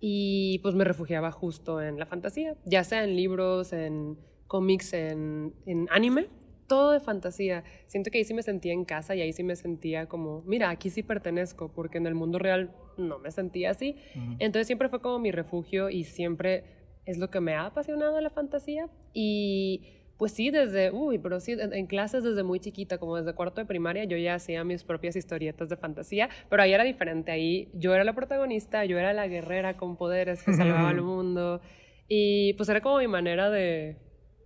[0.00, 5.54] y pues me refugiaba justo en la fantasía, ya sea en libros, en cómics, en,
[5.66, 6.26] en anime,
[6.66, 7.64] todo de fantasía.
[7.86, 10.70] Siento que ahí sí me sentía en casa y ahí sí me sentía como, mira,
[10.70, 13.96] aquí sí pertenezco, porque en el mundo real no me sentía así.
[14.38, 16.64] Entonces siempre fue como mi refugio y siempre
[17.06, 18.88] es lo que me ha apasionado la fantasía.
[19.12, 19.82] Y
[20.18, 23.66] pues sí, desde, uy, pero sí, en, clases desde muy chiquita, como desde cuarto de
[23.66, 27.92] primaria, yo ya hacía mis propias historietas de fantasía, pero ahí era diferente, ahí yo
[27.92, 31.60] era la protagonista, yo era la guerrera con poderes que salvaba al mundo.
[32.06, 33.96] Y pues era como mi manera de,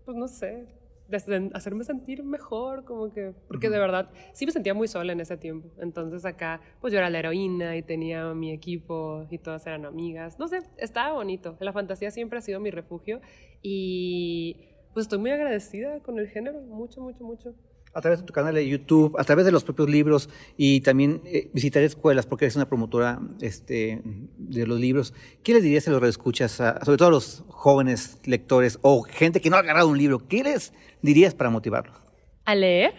[0.04, 0.66] pues no sé,
[1.08, 5.20] de, hacerme sentir mejor, como que, porque de verdad sí me sentía muy sola en
[5.20, 5.70] ese tiempo.
[5.80, 10.38] Entonces acá, pues yo era la heroína y tenía mi equipo y todas eran amigas.
[10.38, 11.56] No sé, estaba bonito.
[11.60, 13.20] La fantasía siempre ha sido mi refugio
[13.62, 17.54] y pues estoy muy agradecida con el género, mucho, mucho, mucho.
[17.96, 21.22] A través de tu canal de YouTube, a través de los propios libros y también
[21.24, 25.14] eh, visitar escuelas, porque eres una promotora este, de los libros.
[25.42, 29.48] ¿Qué les dirías a los escuchas, sobre todo a los jóvenes lectores o gente que
[29.48, 30.28] no ha agarrado un libro?
[30.28, 31.96] ¿Qué les dirías para motivarlos?
[32.44, 32.92] ¿A leer?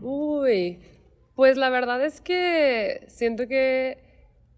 [0.00, 0.80] Uy,
[1.36, 4.11] pues la verdad es que siento que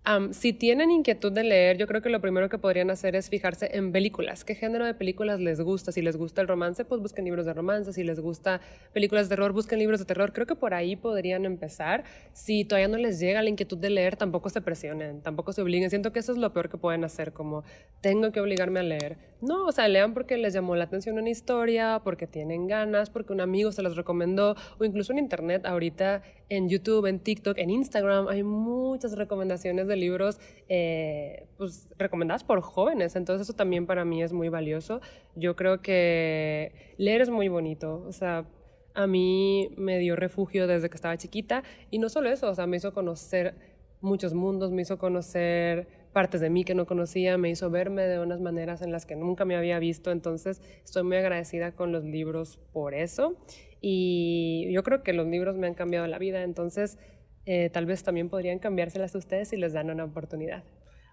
[0.04, 3.28] am, si tienen inquietud de leer, yo creo que lo primero que podrían hacer es
[3.28, 4.44] fijarse en películas.
[4.44, 5.92] ¿Qué género de películas les gusta?
[5.92, 7.92] Si les gusta el romance, pues busquen libros de romance.
[7.92, 8.60] Si les gusta
[8.92, 10.32] películas de terror, busquen libros de terror.
[10.32, 12.04] Creo que por ahí podrían empezar.
[12.32, 15.90] Si todavía no les llega la inquietud de leer, tampoco se presionen, tampoco se obliguen.
[15.90, 17.64] Siento que eso es lo peor que pueden hacer, como
[18.00, 19.18] tengo que obligarme a leer.
[19.44, 23.34] No, o sea, lean porque les llamó la atención una historia, porque tienen ganas, porque
[23.34, 27.68] un amigo se los recomendó, o incluso en internet, ahorita en YouTube, en TikTok, en
[27.68, 33.16] Instagram, hay muchas recomendaciones de libros eh, pues, recomendadas por jóvenes.
[33.16, 35.02] Entonces, eso también para mí es muy valioso.
[35.34, 38.02] Yo creo que leer es muy bonito.
[38.06, 38.46] O sea,
[38.94, 41.64] a mí me dio refugio desde que estaba chiquita.
[41.90, 43.54] Y no solo eso, o sea, me hizo conocer
[44.00, 48.18] muchos mundos, me hizo conocer partes de mí que no conocía, me hizo verme de
[48.20, 50.10] unas maneras en las que nunca me había visto.
[50.10, 53.36] Entonces, estoy muy agradecida con los libros por eso.
[53.82, 56.42] Y yo creo que los libros me han cambiado la vida.
[56.42, 56.98] Entonces,
[57.44, 60.64] eh, tal vez también podrían cambiárselas a ustedes si les dan una oportunidad.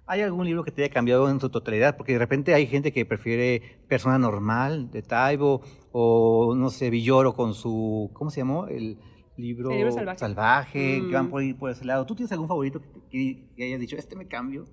[0.05, 1.97] ¿Hay algún libro que te haya cambiado en su totalidad?
[1.97, 5.61] Porque de repente hay gente que prefiere Persona Normal de Taibo
[5.91, 8.67] o, no sé, Villoro con su, ¿cómo se llamó?
[8.67, 8.97] El
[9.37, 10.19] libro, El libro salvaje.
[10.19, 11.29] salvaje, que van Mm.
[11.29, 12.05] por, por ese lado.
[12.05, 14.65] ¿Tú tienes algún favorito que, que- que hayas dicho, este me cambio?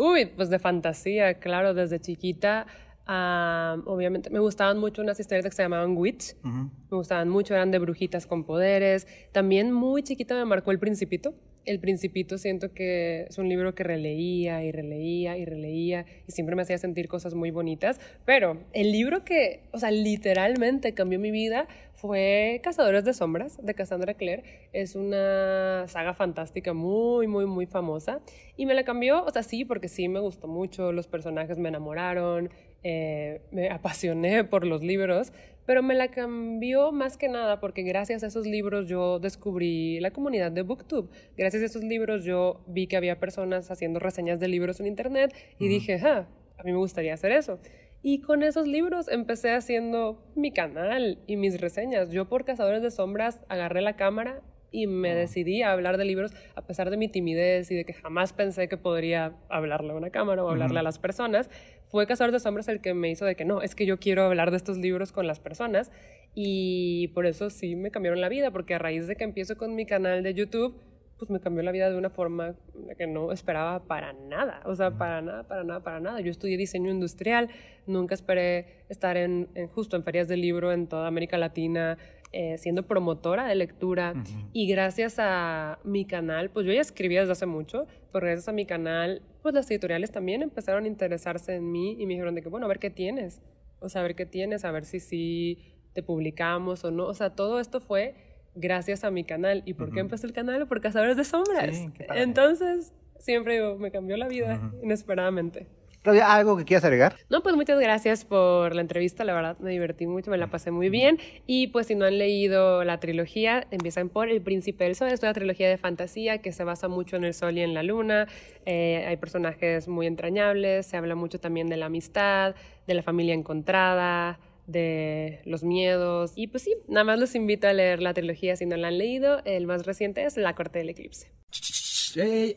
[0.00, 2.66] Uy, pues de fantasía, claro, desde chiquita.
[3.06, 6.36] obviamente me gustaban mucho unas historias que se llamaban Witch.
[6.42, 9.06] Me gustaban mucho, eran de brujitas con poderes.
[9.32, 11.34] También muy chiquita me marcó El Principito.
[11.66, 16.56] El Principito siento que es un libro que releía y releía y releía y siempre
[16.56, 21.30] me hacía sentir cosas muy bonitas, pero el libro que, o sea, literalmente cambió mi
[21.30, 21.68] vida
[22.00, 24.42] fue Cazadores de Sombras de Cassandra Clare.
[24.72, 28.20] Es una saga fantástica muy, muy, muy famosa
[28.56, 31.68] y me la cambió, o sea, sí, porque sí me gustó mucho, los personajes me
[31.68, 32.48] enamoraron,
[32.82, 35.32] eh, me apasioné por los libros,
[35.66, 40.10] pero me la cambió más que nada porque gracias a esos libros yo descubrí la
[40.10, 41.10] comunidad de BookTube.
[41.36, 45.34] Gracias a esos libros yo vi que había personas haciendo reseñas de libros en internet
[45.58, 46.26] y dije, ah,
[46.58, 47.60] a mí me gustaría hacer eso.
[48.02, 52.10] Y con esos libros empecé haciendo mi canal y mis reseñas.
[52.10, 56.32] Yo por Cazadores de Sombras agarré la cámara y me decidí a hablar de libros
[56.54, 60.10] a pesar de mi timidez y de que jamás pensé que podría hablarle a una
[60.10, 61.50] cámara o hablarle a las personas.
[61.90, 64.22] Fue Cazadores de Sombras el que me hizo de que no, es que yo quiero
[64.22, 65.90] hablar de estos libros con las personas
[66.36, 69.74] y por eso sí me cambiaron la vida, porque a raíz de que empiezo con
[69.74, 70.80] mi canal de YouTube,
[71.18, 72.54] pues me cambió la vida de una forma
[72.96, 76.20] que no esperaba para nada, o sea, para nada, para nada, para nada.
[76.20, 77.50] Yo estudié diseño industrial,
[77.86, 81.98] nunca esperé estar en, en justo en ferias de libro en toda América Latina,
[82.32, 84.14] eh, siendo promotora de lectura
[84.52, 88.52] y gracias a mi canal, pues yo ya escribía desde hace mucho, pero gracias a
[88.52, 92.42] mi canal, pues las editoriales también empezaron a interesarse en mí y me dijeron de
[92.42, 93.42] que, bueno, a ver qué tienes,
[93.80, 95.58] o sea, a ver qué tienes, a ver si sí
[95.92, 98.14] te publicamos o no, o sea, todo esto fue
[98.54, 99.62] gracias a mi canal.
[99.66, 100.66] ¿Y por qué empecé el canal?
[100.66, 101.76] Por Cazadores de Sombras.
[101.76, 101.90] Sí.
[102.14, 105.66] Entonces, siempre digo, me cambió la vida inesperadamente.
[106.02, 107.16] Claudia, ¿algo que quieras agregar?
[107.28, 110.70] No, pues muchas gracias por la entrevista, la verdad me divertí mucho, me la pasé
[110.70, 111.18] muy bien.
[111.46, 115.22] Y pues si no han leído la trilogía, empiezan por El Príncipe del Sol, es
[115.22, 118.28] una trilogía de fantasía que se basa mucho en el sol y en la luna.
[118.64, 122.54] Eh, hay personajes muy entrañables, se habla mucho también de la amistad,
[122.86, 126.32] de la familia encontrada, de los miedos.
[126.34, 128.96] Y pues sí, nada más los invito a leer la trilogía si no la han
[128.96, 129.42] leído.
[129.44, 131.30] El más reciente es La Corte del Eclipse.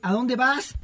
[0.01, 0.75] ¿A dónde vas?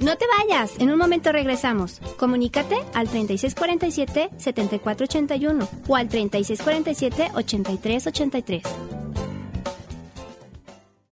[0.00, 2.00] No te vayas, en un momento regresamos.
[2.18, 8.62] Comunícate al 3647-7481 o al 3647-8383.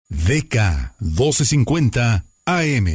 [0.09, 2.87] DK 1250 AM.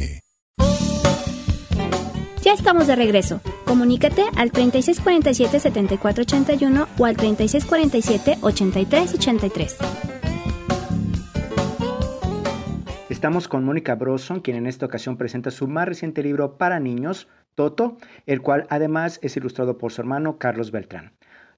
[2.42, 3.40] Ya estamos de regreso.
[3.64, 10.13] Comunícate al 3647-7481 o al 3647-8383.
[13.24, 17.26] Estamos con Mónica Broson, quien en esta ocasión presenta su más reciente libro para niños,
[17.54, 21.12] Toto, el cual además es ilustrado por su hermano Carlos Beltrán.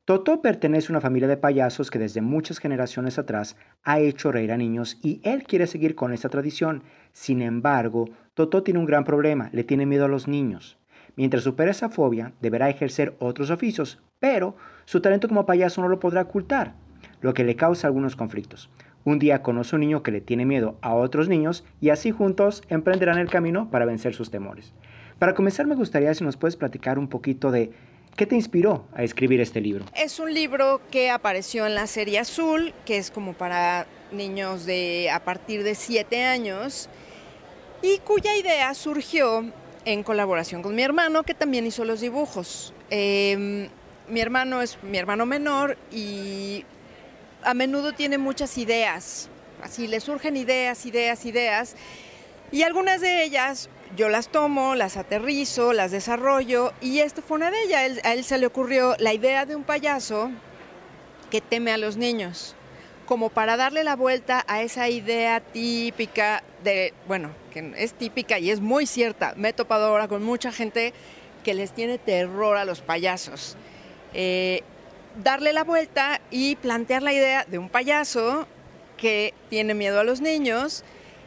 [0.05, 4.53] Toto pertenece a una familia de payasos que desde muchas generaciones atrás ha hecho reír
[4.53, 6.85] a niños y él quiere seguir con esta tradición.
[7.13, 10.79] Sin embargo, Toto tiene un gran problema, le tiene miedo a los niños.
[11.17, 15.99] Mientras supera esa fobia, deberá ejercer otros oficios, pero su talento como payaso no lo
[15.99, 16.75] podrá ocultar,
[17.23, 18.71] lo que le causa algunos conflictos.
[19.07, 22.65] Un día conoce un niño que le tiene miedo a otros niños y así juntos
[22.69, 24.73] emprenderán el camino para vencer sus temores.
[25.21, 27.71] Para comenzar me gustaría si nos puedes platicar un poquito de
[28.17, 29.85] qué te inspiró a escribir este libro.
[29.95, 35.09] Es un libro que apareció en la serie Azul, que es como para niños de
[35.09, 36.89] a partir de 7 años
[37.83, 39.45] y cuya idea surgió
[39.85, 42.75] en colaboración con mi hermano, que también hizo los dibujos.
[42.91, 43.69] Eh,
[44.09, 46.65] mi hermano es mi hermano menor y
[47.47, 49.29] a menudo tiene muchas ideas.
[49.63, 51.77] Así le surgen ideas, ideas, ideas.
[52.53, 56.73] Y algunas de ellas yo las tomo, las aterrizo, las desarrollo.
[56.81, 58.01] Y esta fue una de ellas.
[58.05, 60.31] A él se le ocurrió la idea de un payaso
[61.31, 62.57] que teme a los niños.
[63.07, 68.51] Como para darle la vuelta a esa idea típica de, bueno, que es típica y
[68.51, 69.35] es muy cierta.
[69.37, 70.93] Me he topado ahora con mucha gente
[71.45, 73.57] que les tiene terror a los payasos.
[74.13, 74.63] Eh,
[75.23, 78.47] darle la vuelta y plantear la idea de un payaso
[78.97, 80.85] que tiene miedo a los niños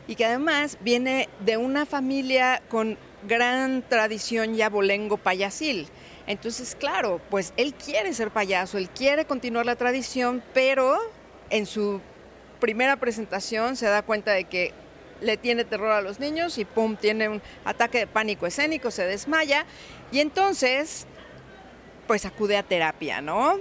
[0.07, 2.97] y que además viene de una familia con
[3.27, 5.87] gran tradición y abolengo payasil.
[6.25, 10.97] Entonces, claro, pues él quiere ser payaso, él quiere continuar la tradición, pero
[11.49, 12.01] en su
[12.59, 14.73] primera presentación se da cuenta de que
[15.21, 19.05] le tiene terror a los niños y pum, tiene un ataque de pánico escénico, se
[19.05, 19.65] desmaya
[20.11, 21.07] y entonces
[22.07, 23.59] pues acude a terapia, ¿no?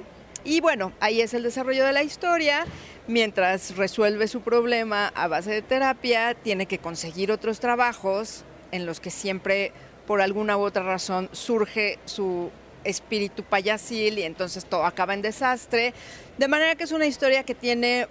[0.48, 2.64] Y bueno, ahí es el desarrollo de la historia.
[3.06, 8.98] Mientras resuelve su problema a base de terapia, tiene que conseguir otros trabajos en los
[8.98, 9.72] que siempre,
[10.06, 12.50] por alguna u otra razón, surge su
[12.82, 15.92] espíritu payasil y entonces todo acaba en desastre.
[16.38, 18.06] De manera que es una historia que tiene,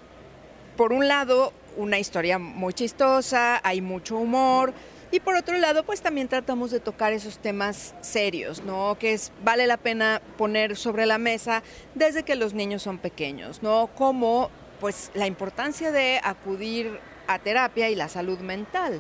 [0.76, 4.76] por un lado, una historia muy chistosa, hay mucho humor,
[5.12, 8.98] y por otro lado, pues también tratamos de tocar esos temas serios, ¿no?
[9.00, 11.64] Que es, vale la pena poner sobre la mesa
[11.96, 13.90] desde que los niños son pequeños, ¿no?
[13.96, 19.00] Como, pues, la importancia de acudir a terapia y la salud mental.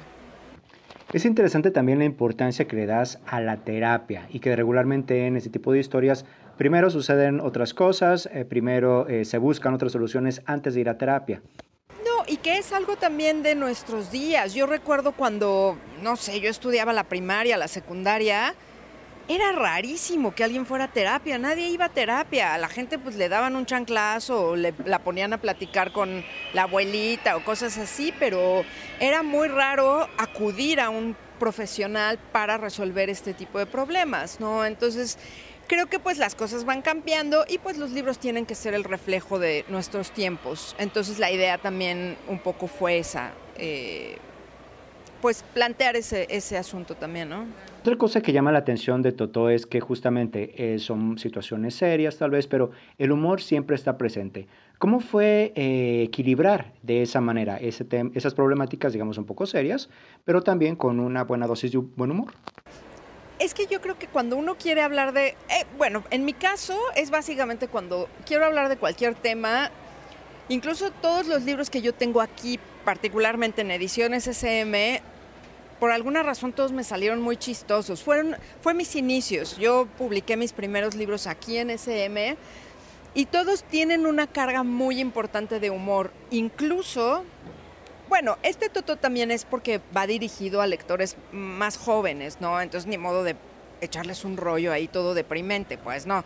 [1.13, 5.38] Es interesante también la importancia que le das a la terapia y que regularmente en
[5.38, 6.26] este tipo de historias
[6.58, 10.98] primero suceden otras cosas, eh, primero eh, se buscan otras soluciones antes de ir a
[10.98, 11.41] terapia.
[12.43, 14.54] Que es algo también de nuestros días.
[14.54, 18.56] Yo recuerdo cuando, no sé, yo estudiaba la primaria, la secundaria,
[19.28, 23.15] era rarísimo que alguien fuera a terapia, nadie iba a terapia, a la gente pues
[23.17, 26.23] le daban un chanclazo o le, la ponían a platicar con
[26.54, 28.63] la abuelita o cosas así, pero
[29.02, 34.65] era muy raro acudir a un profesional para resolver este tipo de problemas, ¿no?
[34.65, 35.17] Entonces,
[35.67, 38.84] creo que pues las cosas van cambiando y pues los libros tienen que ser el
[38.84, 40.75] reflejo de nuestros tiempos.
[40.80, 44.17] Entonces la idea también un poco fue esa, eh,
[45.21, 47.45] pues plantear ese, ese asunto también, ¿no?
[47.82, 52.17] Otra cosa que llama la atención de Totó es que justamente eh, son situaciones serias
[52.17, 54.47] tal vez, pero el humor siempre está presente.
[54.77, 59.89] ¿Cómo fue eh, equilibrar de esa manera ese esas problemáticas, digamos, un poco serias,
[60.25, 62.34] pero también con una buena dosis de buen humor?
[63.39, 66.80] Es que yo creo que cuando uno quiere hablar de, eh, bueno, en mi caso
[66.95, 69.69] es básicamente cuando quiero hablar de cualquier tema,
[70.50, 75.02] incluso todos los libros que yo tengo aquí, particularmente en ediciones SM,
[75.80, 78.02] por alguna razón todos me salieron muy chistosos.
[78.02, 79.58] Fueron, fue mis inicios.
[79.58, 82.36] Yo publiqué mis primeros libros aquí en SM
[83.13, 86.12] y todos tienen una carga muy importante de humor.
[86.32, 87.23] Incluso,
[88.10, 92.62] bueno, este Toto también es porque va dirigido a lectores más jóvenes, ¿no?
[92.62, 93.36] Entonces ni modo de
[93.82, 96.24] echarles un rollo ahí todo deprimente, pues no.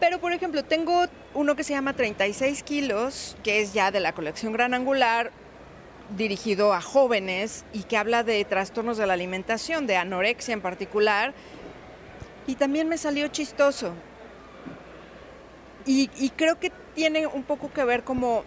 [0.00, 4.12] Pero, por ejemplo, tengo uno que se llama 36 kilos, que es ya de la
[4.12, 5.30] colección Gran Angular,
[6.16, 11.32] dirigido a jóvenes y que habla de trastornos de la alimentación, de anorexia en particular,
[12.46, 13.94] y también me salió chistoso.
[15.86, 18.44] Y, y, creo que tiene un poco que ver como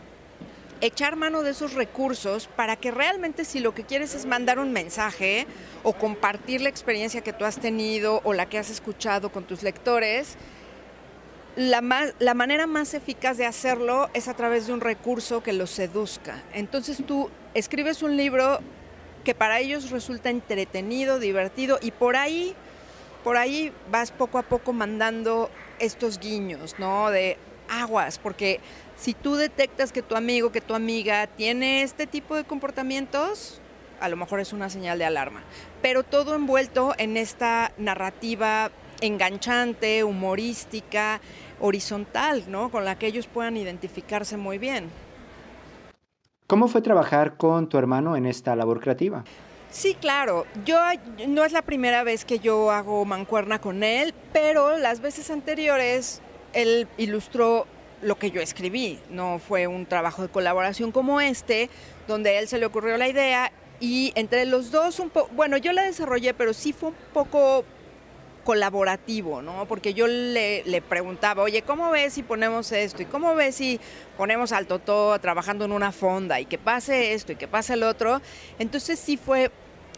[0.81, 4.71] echar mano de esos recursos para que realmente si lo que quieres es mandar un
[4.71, 5.47] mensaje
[5.83, 9.63] o compartir la experiencia que tú has tenido o la que has escuchado con tus
[9.63, 10.37] lectores,
[11.55, 15.53] la, más, la manera más eficaz de hacerlo es a través de un recurso que
[15.53, 16.43] los seduzca.
[16.53, 18.59] Entonces tú escribes un libro
[19.23, 22.55] que para ellos resulta entretenido, divertido y por ahí,
[23.23, 27.09] por ahí vas poco a poco mandando estos guiños, ¿no?
[27.09, 27.37] De
[27.69, 28.59] aguas, porque
[28.97, 33.61] si tú detectas que tu amigo, que tu amiga tiene este tipo de comportamientos,
[33.99, 35.43] a lo mejor es una señal de alarma.
[35.81, 41.21] Pero todo envuelto en esta narrativa enganchante, humorística,
[41.59, 42.69] horizontal, ¿no?
[42.69, 44.89] Con la que ellos puedan identificarse muy bien.
[46.47, 49.23] ¿Cómo fue trabajar con tu hermano en esta labor creativa?
[49.69, 50.45] Sí, claro.
[50.65, 50.79] Yo
[51.27, 56.21] no es la primera vez que yo hago mancuerna con él, pero las veces anteriores
[56.53, 57.67] él ilustró
[58.01, 58.99] lo que yo escribí.
[59.09, 61.69] No fue un trabajo de colaboración como este,
[62.07, 65.57] donde a él se le ocurrió la idea y entre los dos un poco, bueno,
[65.57, 67.63] yo la desarrollé, pero sí fue un poco
[68.43, 69.65] colaborativo, ¿no?
[69.67, 73.01] Porque yo le, le, preguntaba, oye, ¿cómo ves si ponemos esto?
[73.01, 73.79] ¿Y cómo ves si
[74.15, 77.83] ponemos al Totó trabajando en una fonda y que pase esto y que pase el
[77.83, 78.21] otro?
[78.57, 79.51] Entonces sí fue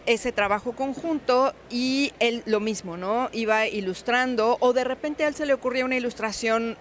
[0.08, 3.30] ese trabajo conjunto y él lo mismo, ¿no?
[3.34, 6.76] Iba ilustrando o de repente a él se le ocurría una ilustración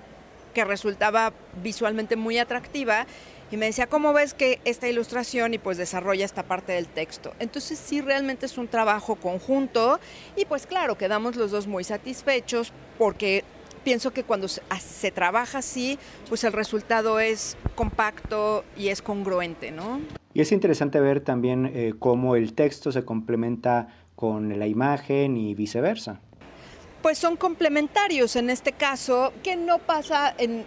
[0.59, 3.07] que resultaba visualmente muy atractiva
[3.53, 7.33] y me decía, ¿cómo ves que esta ilustración y pues desarrolla esta parte del texto?
[7.39, 10.01] Entonces sí realmente es un trabajo conjunto
[10.35, 13.45] y pues claro, quedamos los dos muy satisfechos porque
[13.85, 15.97] pienso que cuando se, trabaja así,
[16.29, 20.01] pues el resultado es compacto y es congruente, ¿no?
[20.35, 25.55] Y es interesante ver también eh, cómo el texto se complementa con la imagen y
[25.55, 26.21] viceversa
[27.03, 30.65] pues son complementarios en este caso, que no pasa en,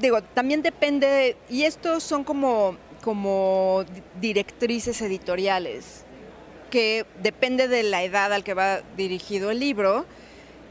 [0.00, 3.84] digo, también depende, y estos son como, como
[4.20, 6.04] directrices editoriales,
[6.70, 10.04] que depende de la edad al que va dirigido el libro,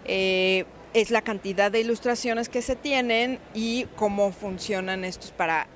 [0.06, 5.68] eh, es la cantidad de ilustraciones que se tienen y cómo funcionan estos para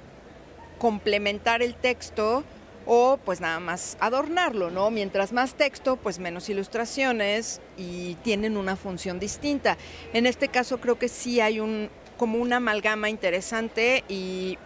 [0.79, 2.43] complementar el texto
[2.85, 4.91] o pues nada más adornarlo, ¿no?
[4.91, 9.77] Mientras más texto, pues menos ilustraciones y tienen una función distinta.
[10.13, 14.57] En este caso creo que sí hay un como una amalgama interesante y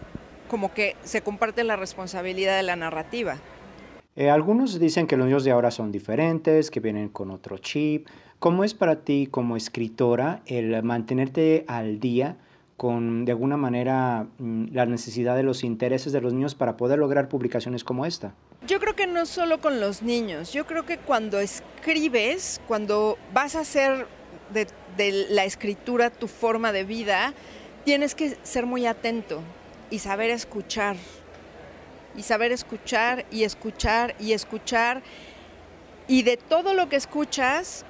[0.48, 3.38] como que se comparte la responsabilidad de la narrativa.
[4.14, 8.08] Eh, algunos dicen que los niños de ahora son diferentes, que vienen con otro chip.
[8.38, 12.36] ¿Cómo es para ti como escritora el mantenerte al día
[12.76, 16.98] con de alguna manera mm, la necesidad de los intereses de los niños para poder
[16.98, 18.34] lograr publicaciones como esta?
[18.66, 23.56] Yo creo que no solo con los niños, yo creo que cuando escribes, cuando vas
[23.56, 24.06] a hacer
[24.52, 24.66] de,
[24.96, 27.32] de la escritura tu forma de vida,
[27.84, 29.40] tienes que ser muy atento
[29.90, 30.96] y saber escuchar
[32.16, 35.02] y saber escuchar y escuchar y escuchar.
[36.08, 37.84] Y de todo lo que escuchas,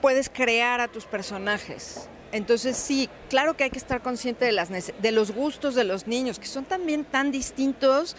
[0.00, 2.08] puedes crear a tus personajes.
[2.32, 6.06] Entonces sí, claro que hay que estar consciente de, las, de los gustos de los
[6.06, 8.16] niños, que son también tan distintos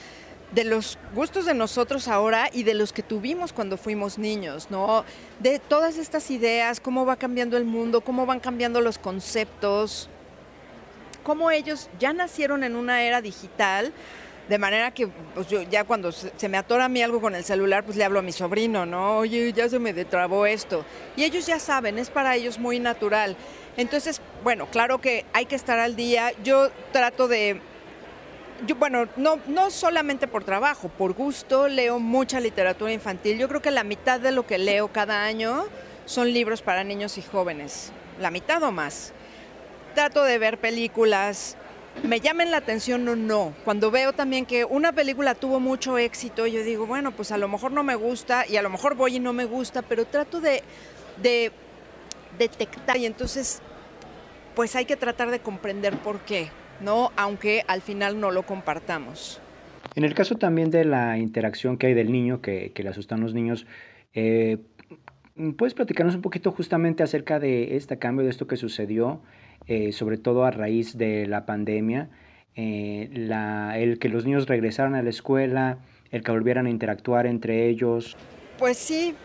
[0.52, 5.06] de los gustos de nosotros ahora y de los que tuvimos cuando fuimos niños, ¿no?
[5.40, 10.10] De todas estas ideas, cómo va cambiando el mundo, cómo van cambiando los conceptos,
[11.24, 13.94] cómo ellos ya nacieron en una era digital,
[14.50, 17.84] de manera que pues ya cuando se, me atora a mí algo con el celular,
[17.84, 19.18] pues le hablo a mi sobrino, ¿no?
[19.18, 20.84] Oye, ya se me detrabó esto.
[21.16, 23.38] Y ellos ya saben, es para ellos muy natural.
[23.78, 26.32] Entonces, bueno, claro que hay que estar al día.
[26.44, 27.62] Yo trato de
[28.78, 33.38] bueno, no, no solamente por trabajo, por gusto leo mucha literatura infantil.
[33.38, 35.66] Yo creo que la mitad de lo que leo cada año
[36.06, 39.14] son libros para niños y jóvenes, la mitad o más.
[39.94, 41.56] Trato de ver películas,
[42.04, 43.54] me llamen la atención o no.
[43.66, 47.48] Cuando veo también que una película tuvo mucho éxito, yo digo, bueno, pues a lo
[47.48, 50.42] mejor no me gusta y a lo mejor voy y no me gusta, pero trato
[50.42, 50.64] de,
[51.22, 51.52] de
[52.38, 53.62] detectar y entonces
[54.56, 56.50] pues hay que tratar de comprender por qué.
[56.82, 57.12] ¿no?
[57.16, 59.42] Aunque al final no lo compartamos.
[59.96, 63.22] En el caso también de la interacción que hay del niño, que, que le asustan
[63.22, 63.66] los niños,
[64.14, 64.58] eh,
[65.58, 69.22] ¿puedes platicarnos un poquito justamente acerca de este cambio, de esto que sucedió,
[69.68, 72.10] eh, sobre todo a raíz de la pandemia,
[72.56, 75.78] eh, la, el que los niños regresaran a la escuela,
[76.12, 78.18] el que volvieran a interactuar entre ellos?
[78.58, 79.16] Pues sí,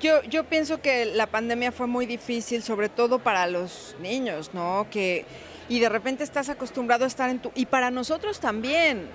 [0.00, 4.86] yo, yo pienso que la pandemia fue muy difícil, sobre todo para los niños, ¿no?
[4.90, 5.24] Que
[5.68, 7.50] y de repente estás acostumbrado a estar en tu...
[7.54, 9.08] Y para nosotros también,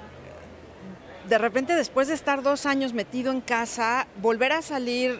[1.27, 5.19] de repente después de estar dos años metido en casa, volver a salir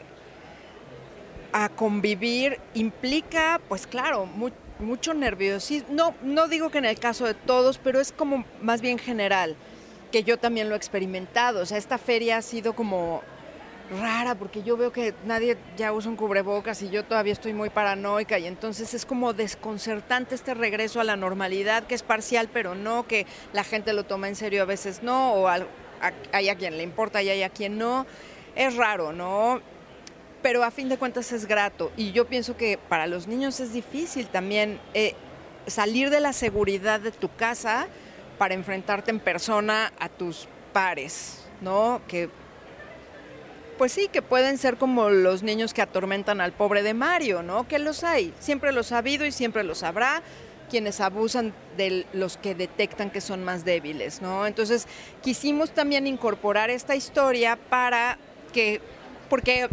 [1.52, 4.50] a convivir implica, pues claro, mu
[4.80, 5.88] mucho nerviosismo.
[5.92, 9.56] No, no digo que en el caso de todos, pero es como más bien general,
[10.12, 11.62] que yo también lo he experimentado.
[11.62, 13.22] O sea, esta feria ha sido como
[14.02, 17.72] rara porque yo veo que nadie ya usa un cubrebocas y yo todavía estoy muy
[17.72, 22.76] paranoica y entonces es como desconcertante este regreso a la normalidad que es parcial pero
[22.76, 26.78] no, que la gente lo toma en serio a veces no o hay a quien
[26.78, 28.06] le importa y hay a quien no.
[28.56, 29.62] Es raro, ¿no?
[30.42, 33.74] Pero a fin de cuentas es grato y yo pienso que para los niños es
[33.74, 35.14] difícil también eh,
[35.68, 37.88] salir de la seguridad de tu casa
[38.38, 42.02] para enfrentarte en persona a tus pares, ¿no?
[42.08, 42.30] Que
[43.78, 47.66] pues sí, que pueden ser como los niños que atormentan al pobre de Mario, ¿no?
[47.66, 50.22] Que los hay, siempre los ha habido y siempre los habrá
[50.70, 54.46] quienes abusan de los que detectan que son más débiles, ¿no?
[54.46, 54.86] Entonces,
[55.22, 58.18] quisimos también incorporar esta historia para
[58.54, 58.82] que,
[59.30, 59.70] porque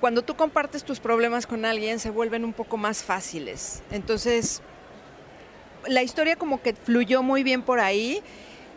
[0.00, 3.82] cuando tú compartes tus problemas con alguien se vuelven un poco más fáciles.
[3.90, 4.62] Entonces,
[5.86, 8.22] la historia como que fluyó muy bien por ahí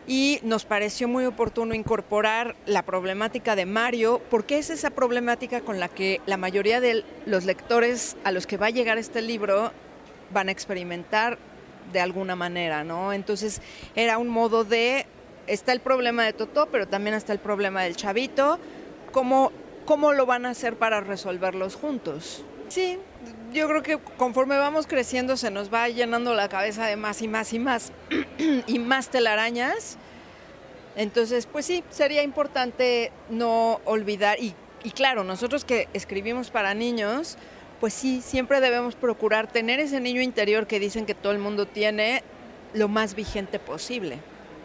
[0.06, 5.80] y nos pareció muy oportuno incorporar la problemática de Mario, porque es esa problemática con
[5.80, 9.72] la que la mayoría de los lectores a los que va a llegar este libro
[10.32, 11.38] van a experimentar
[11.92, 13.12] de alguna manera, ¿no?
[13.12, 13.62] Entonces
[13.94, 15.06] era un modo de,
[15.46, 18.58] está el problema de Totó, pero también está el problema del chavito,
[19.10, 19.52] ¿cómo,
[19.84, 22.44] cómo lo van a hacer para resolverlos juntos?
[22.68, 22.98] Sí,
[23.52, 27.28] yo creo que conforme vamos creciendo se nos va llenando la cabeza de más y
[27.28, 27.92] más y más
[28.66, 29.96] y más telarañas.
[30.96, 34.54] Entonces, pues sí, sería importante no olvidar, y,
[34.84, 37.36] y, claro, nosotros que escribimos para niños,
[37.80, 41.66] pues sí, siempre debemos procurar tener ese niño interior que dicen que todo el mundo
[41.66, 42.22] tiene
[42.74, 44.18] lo más vigente posible.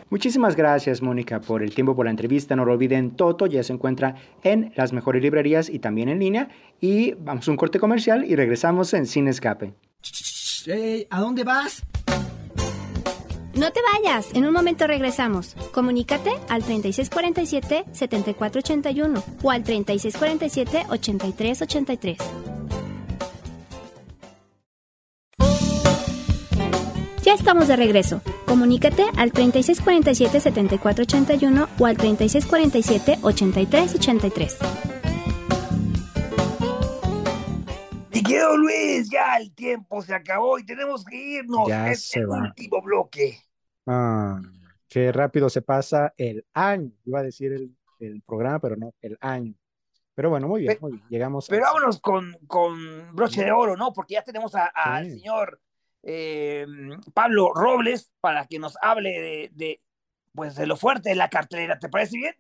[0.10, 2.56] Muchísimas gracias, Mónica, por el tiempo, por la entrevista.
[2.56, 6.50] No lo olviden, Toto ya se encuentra en las mejores librerías y también en línea.
[6.82, 9.74] Y vamos a un corte comercial y regresamos en Sin Escape.
[10.66, 11.84] Hey, ¿A dónde vas?
[13.54, 15.56] No te vayas, en un momento regresamos.
[15.74, 22.59] Comunícate al 3647-7481 o al 3647-8383.
[27.30, 28.24] Ya estamos de regreso.
[28.48, 34.58] Comunícate al 3647-7481 o al 3647-8383.
[38.14, 41.68] Y quedó Luis, ya el tiempo se acabó y tenemos que irnos.
[41.68, 42.40] Ya es se el va.
[42.40, 43.38] último bloque.
[43.86, 44.42] Ah,
[44.88, 46.90] qué rápido se pasa el año.
[47.06, 49.54] Iba a decir el, el programa, pero no, el año.
[50.16, 51.04] Pero bueno, muy bien, muy bien.
[51.10, 51.52] Llegamos a...
[51.52, 53.94] Pero vámonos con, con broche de oro, ¿no?
[53.94, 55.20] Porque ya tenemos a- al Sí.
[55.20, 55.62] señor
[56.04, 56.66] eh,
[57.14, 59.82] Pablo Robles para que nos hable de, de,
[60.34, 61.80] pues, de lo fuerte de la cartelera.
[61.80, 62.36] ¿Te parece bien?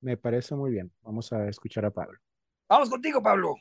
[0.00, 0.92] Me parece muy bien.
[1.02, 2.18] Vamos a escuchar a Pablo.
[2.68, 3.56] Vamos contigo, Pablo.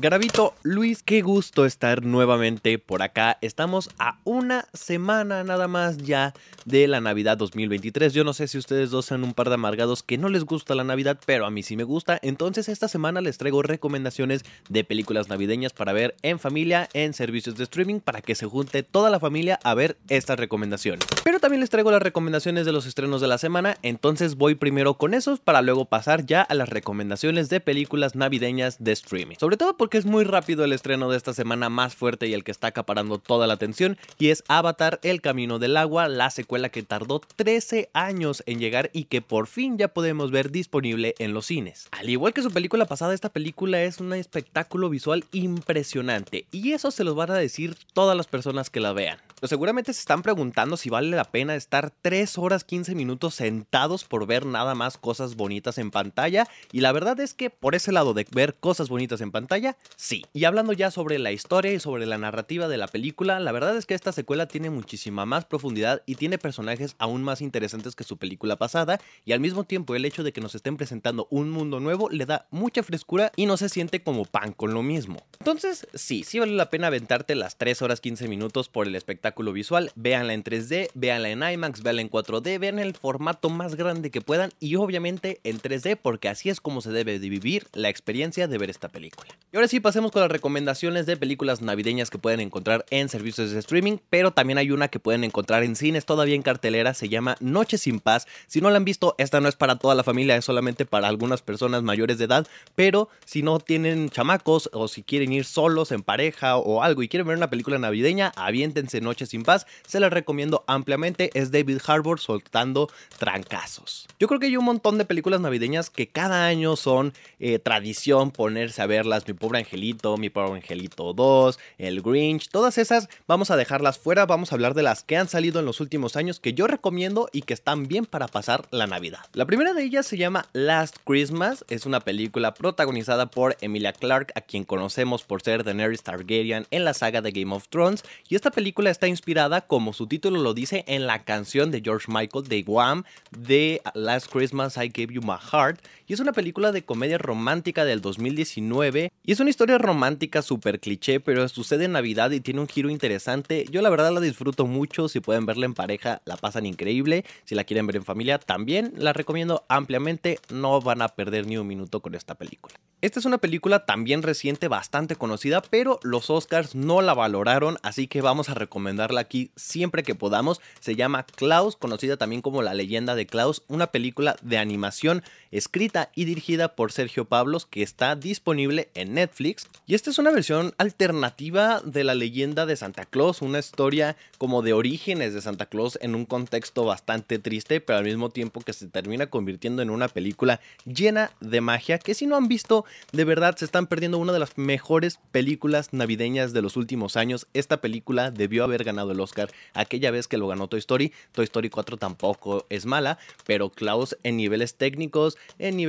[0.00, 3.36] Garavito, Luis, qué gusto estar nuevamente por acá.
[3.40, 6.34] Estamos a una semana nada más ya
[6.64, 8.14] de la Navidad 2023.
[8.14, 10.76] Yo no sé si ustedes dos sean un par de amargados que no les gusta
[10.76, 12.16] la Navidad, pero a mí sí me gusta.
[12.22, 17.56] Entonces esta semana les traigo recomendaciones de películas navideñas para ver en familia, en servicios
[17.56, 21.04] de streaming, para que se junte toda la familia a ver estas recomendaciones.
[21.24, 24.94] Pero también les traigo las recomendaciones de los estrenos de la semana, entonces voy primero
[24.94, 29.36] con esos para luego pasar ya a las recomendaciones de películas navideñas de streaming.
[29.40, 32.44] Sobre todo porque es muy rápido el estreno de esta semana más fuerte y el
[32.44, 36.68] que está acaparando toda la atención, y es Avatar El Camino del Agua, la secuela
[36.68, 41.32] que tardó 13 años en llegar y que por fin ya podemos ver disponible en
[41.32, 41.88] los cines.
[41.92, 46.90] Al igual que su película pasada, esta película es un espectáculo visual impresionante, y eso
[46.90, 49.18] se los van a decir todas las personas que la vean.
[49.40, 54.02] Pero seguramente se están preguntando si vale la pena estar 3 horas 15 minutos sentados
[54.02, 56.48] por ver nada más cosas bonitas en pantalla.
[56.72, 60.24] Y la verdad es que por ese lado de ver cosas bonitas en pantalla, sí.
[60.32, 63.76] Y hablando ya sobre la historia y sobre la narrativa de la película, la verdad
[63.76, 68.04] es que esta secuela tiene muchísima más profundidad y tiene personajes aún más interesantes que
[68.04, 69.00] su película pasada.
[69.24, 72.26] Y al mismo tiempo el hecho de que nos estén presentando un mundo nuevo le
[72.26, 75.26] da mucha frescura y no se siente como pan con lo mismo.
[75.38, 79.52] Entonces, sí, sí vale la pena aventarte las 3 horas 15 minutos por el espectáculo
[79.52, 79.92] visual.
[79.94, 84.20] Véanla en 3D, véanla en IMAX, véanla en 4D, vean el formato más grande que
[84.20, 88.48] puedan y obviamente en 3D porque así es como se debe de vivir la experiencia
[88.48, 89.28] de ver esta película.
[89.58, 93.58] Ahora sí pasemos con las recomendaciones de películas navideñas que pueden encontrar en servicios de
[93.58, 97.36] streaming, pero también hay una que pueden encontrar en cines todavía en cartelera, se llama
[97.40, 98.28] Noche sin Paz.
[98.46, 101.08] Si no la han visto, esta no es para toda la familia, es solamente para
[101.08, 102.46] algunas personas mayores de edad,
[102.76, 107.08] pero si no tienen chamacos o si quieren ir solos en pareja o algo y
[107.08, 111.80] quieren ver una película navideña, aviéntense Noche sin Paz, se la recomiendo ampliamente, es David
[111.84, 112.88] Harbour soltando
[113.18, 114.06] trancazos.
[114.20, 118.30] Yo creo que hay un montón de películas navideñas que cada año son eh, tradición
[118.30, 123.50] ponerse a verlas, Mi Pobre Angelito, Mi Pobre Angelito 2, El Grinch, todas esas vamos
[123.50, 126.38] a dejarlas fuera, vamos a hablar de las que han salido en los últimos años
[126.38, 129.20] que yo recomiendo y que están bien para pasar la Navidad.
[129.32, 134.34] La primera de ellas se llama Last Christmas, es una película protagonizada por Emilia Clarke,
[134.34, 138.34] a quien conocemos por ser Daenerys Targaryen en la saga de Game of Thrones, y
[138.34, 142.48] esta película está inspirada, como su título lo dice, en la canción de George Michael
[142.48, 146.84] de Wham de Last Christmas I Gave You My Heart, y es una película de
[146.84, 152.30] comedia romántica del 2019, y es una historia romántica súper cliché, pero sucede en Navidad
[152.30, 153.66] y tiene un giro interesante.
[153.70, 157.54] Yo la verdad la disfruto mucho, si pueden verla en pareja la pasan increíble, si
[157.54, 161.66] la quieren ver en familia también la recomiendo ampliamente, no van a perder ni un
[161.66, 162.74] minuto con esta película.
[163.00, 168.08] Esta es una película también reciente, bastante conocida, pero los Oscars no la valoraron, así
[168.08, 170.60] que vamos a recomendarla aquí siempre que podamos.
[170.80, 175.97] Se llama Klaus, conocida también como La leyenda de Klaus, una película de animación escrita
[176.14, 179.68] y dirigida por Sergio Pablos que está disponible en Netflix.
[179.86, 184.62] Y esta es una versión alternativa de la leyenda de Santa Claus, una historia como
[184.62, 188.72] de orígenes de Santa Claus en un contexto bastante triste, pero al mismo tiempo que
[188.72, 193.24] se termina convirtiendo en una película llena de magia que si no han visto, de
[193.24, 197.46] verdad se están perdiendo una de las mejores películas navideñas de los últimos años.
[197.54, 201.12] Esta película debió haber ganado el Oscar aquella vez que lo ganó Toy Story.
[201.32, 205.87] Toy Story 4 tampoco es mala, pero Klaus en niveles técnicos, en niveles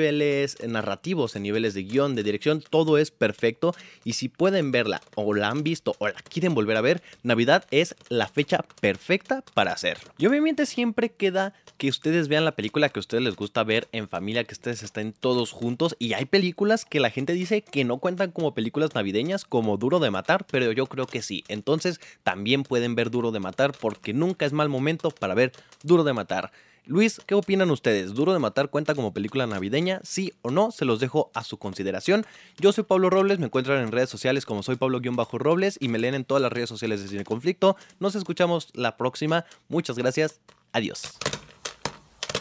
[0.68, 3.76] narrativos, en niveles de guion, de dirección, todo es perfecto.
[4.04, 7.66] Y si pueden verla o la han visto o la quieren volver a ver, Navidad
[7.72, 10.12] es la fecha perfecta para hacerlo.
[10.18, 13.88] Y obviamente siempre queda que ustedes vean la película que a ustedes les gusta ver
[13.92, 15.96] en familia, que ustedes estén todos juntos.
[15.98, 20.00] Y hay películas que la gente dice que no cuentan como películas navideñas, como Duro
[20.00, 21.44] de Matar, pero yo creo que sí.
[21.48, 25.52] Entonces también pueden ver Duro de Matar porque nunca es mal momento para ver
[25.84, 26.52] Duro de Matar.
[26.90, 28.16] Luis, ¿qué opinan ustedes?
[28.16, 30.02] ¿Duro de Matar cuenta como película navideña?
[30.04, 30.72] ¿Sí o no?
[30.72, 32.26] Se los dejo a su consideración.
[32.58, 36.16] Yo soy Pablo Robles, me encuentran en redes sociales como soy Pablo-Robles y me leen
[36.16, 37.78] en todas las redes sociales de Cine Conflicto.
[38.00, 39.46] Nos escuchamos la próxima.
[39.68, 40.42] Muchas gracias.
[40.74, 41.16] Adiós.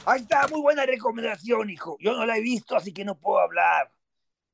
[0.06, 1.98] Ahí está, muy buena recomendación, hijo.
[2.00, 3.92] Yo no la he visto, así que no puedo hablar.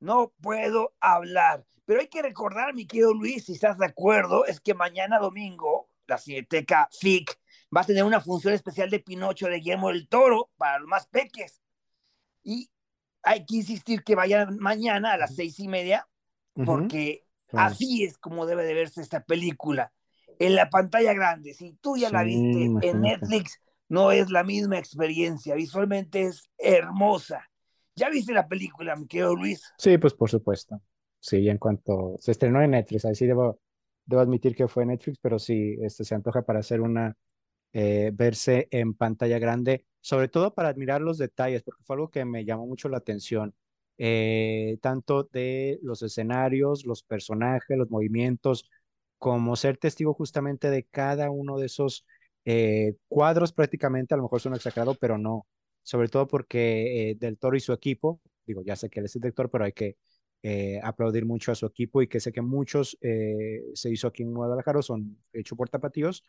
[0.01, 1.65] No puedo hablar.
[1.85, 5.87] Pero hay que recordar, mi querido Luis, si estás de acuerdo, es que mañana domingo
[6.05, 7.39] la Cineteca FIC
[7.75, 11.07] va a tener una función especial de Pinocho de Guillermo del Toro para los más
[11.07, 11.61] peques.
[12.43, 12.69] Y
[13.23, 16.07] hay que insistir que vayan mañana a las seis y media,
[16.65, 19.91] porque así es como debe de verse esta película.
[20.39, 23.01] En la pantalla grande, si tú ya la viste en.
[23.01, 23.59] Netflix,
[23.89, 25.55] no es la misma experiencia.
[25.55, 27.49] Visualmente es hermosa.
[27.95, 29.63] ¿Ya viste la película, mi querido Luis?
[29.77, 30.81] Sí, pues por supuesto.
[31.19, 33.59] Sí, en cuanto se estrenó en Netflix, ahí sí debo,
[34.05, 37.17] debo admitir que fue Netflix, pero sí, este, se antoja para hacer una,
[37.75, 42.25] eh, verse en pantalla grande, sobre todo para admirar los detalles, porque fue algo que
[42.25, 43.55] me llamó mucho la atención.
[43.99, 48.69] eh, tanto de los escenarios, los personajes, los movimientos,
[49.19, 52.05] como ser testigo justamente de cada uno de esos
[52.45, 55.47] eh, cuadros prácticamente, a lo mejor suena exagerado, pero no,
[55.83, 59.21] sobre todo porque Del Toro y su equipo, digo, ya sé que él es el
[59.21, 59.97] director, pero hay que
[60.83, 64.81] aplaudir mucho a su equipo y que sé que muchos se hizo aquí en Guadalajara,
[64.83, 66.23] son hechos por tapatíos,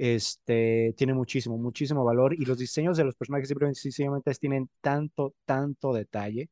[0.00, 5.34] este, tiene muchísimo, muchísimo valor y los diseños de los personajes simplemente sencillamente tienen tanto,
[5.44, 6.48] tanto detalle,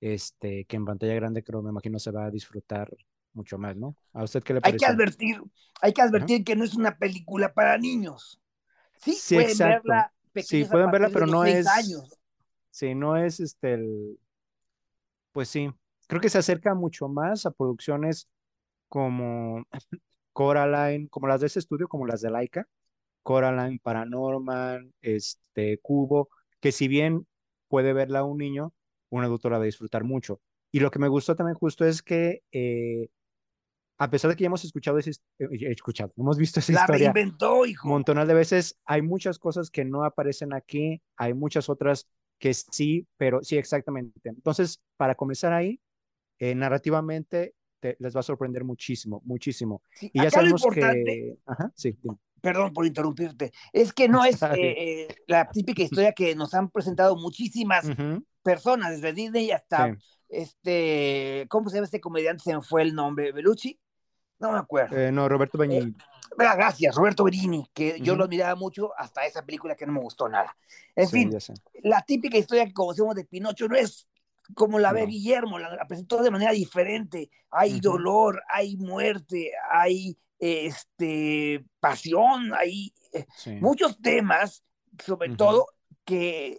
[0.00, 2.90] este, que en pantalla grande creo, me imagino se va a disfrutar
[3.34, 3.96] mucho más, ¿no?
[4.14, 4.86] ¿A usted qué le Hay que parece?
[4.86, 5.40] advertir,
[5.80, 8.40] hay que advertir que no es una película para niños.
[8.98, 9.82] Sí, Sí, pueden exacto.
[9.84, 12.18] verla Sí, pueden verla, pero no es, años.
[12.70, 14.18] sí, no es este el,
[15.32, 15.70] pues sí,
[16.08, 18.28] creo que se acerca mucho más a producciones
[18.88, 19.64] como
[20.32, 22.68] Coraline, como las de ese estudio, como las de Laika,
[23.26, 26.28] Coraline, Paranorman, este, Cubo,
[26.60, 27.26] que si bien
[27.66, 28.72] puede verla un niño,
[29.10, 30.40] un adulto la va a disfrutar mucho.
[30.70, 33.08] Y lo que me gustó también justo es que, eh,
[33.98, 37.12] a pesar de que ya hemos escuchado, his- eh, escuchado, hemos visto esa La historia
[37.12, 37.88] reinventó, hijo.
[37.88, 42.06] montones de veces, hay muchas cosas que no aparecen aquí, hay muchas otras
[42.38, 44.28] que sí, pero sí, exactamente.
[44.28, 45.80] Entonces, para comenzar ahí,
[46.38, 49.82] eh, narrativamente te- les va a sorprender muchísimo, muchísimo.
[49.94, 51.38] Sí, Y ya lo sabemos importante- que...
[51.44, 52.18] Ajá, sí, dime.
[52.40, 53.52] Perdón por interrumpirte.
[53.72, 57.86] Es que no es eh, eh, la típica historia que nos han presentado muchísimas
[58.42, 59.98] personas, desde Disney hasta sí.
[60.28, 62.44] este, ¿cómo se llama este comediante?
[62.44, 63.78] Se me fue el nombre, ¿Belucci?
[64.38, 64.96] No me acuerdo.
[64.96, 65.94] Eh, no, Roberto Benigni.
[66.38, 70.00] Ah, Gracias, Roberto Berini, que yo lo admiraba mucho hasta esa película que no me
[70.00, 70.54] gustó nada.
[70.94, 71.38] En Sí, fin,
[71.82, 74.06] la típica historia que conocemos de Pinocho no es
[74.54, 75.06] como la ve No.
[75.06, 77.30] Guillermo, la, la presentó de manera diferente.
[77.50, 83.52] Hay dolor, hay muerte, hay este, pasión, hay eh, Sí.
[83.60, 84.64] muchos temas,
[85.04, 85.66] sobre todo,
[86.04, 86.58] que,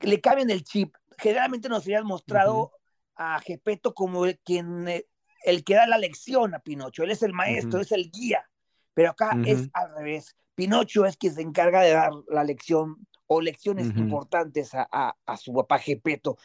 [0.00, 0.94] le cambian el chip.
[1.18, 2.72] Generalmente nos habían mostrado
[3.14, 5.06] a Gepetto como el, quien, eh,
[5.44, 7.04] el que da la lección a Pinocho.
[7.04, 8.48] Él es el maestro, es el guía.
[8.94, 10.36] Pero acá es al revés.
[10.54, 15.36] Pinocho es quien se encarga de dar la lección o lecciones importantes a, a- a
[15.36, 16.36] su papá Gepetto.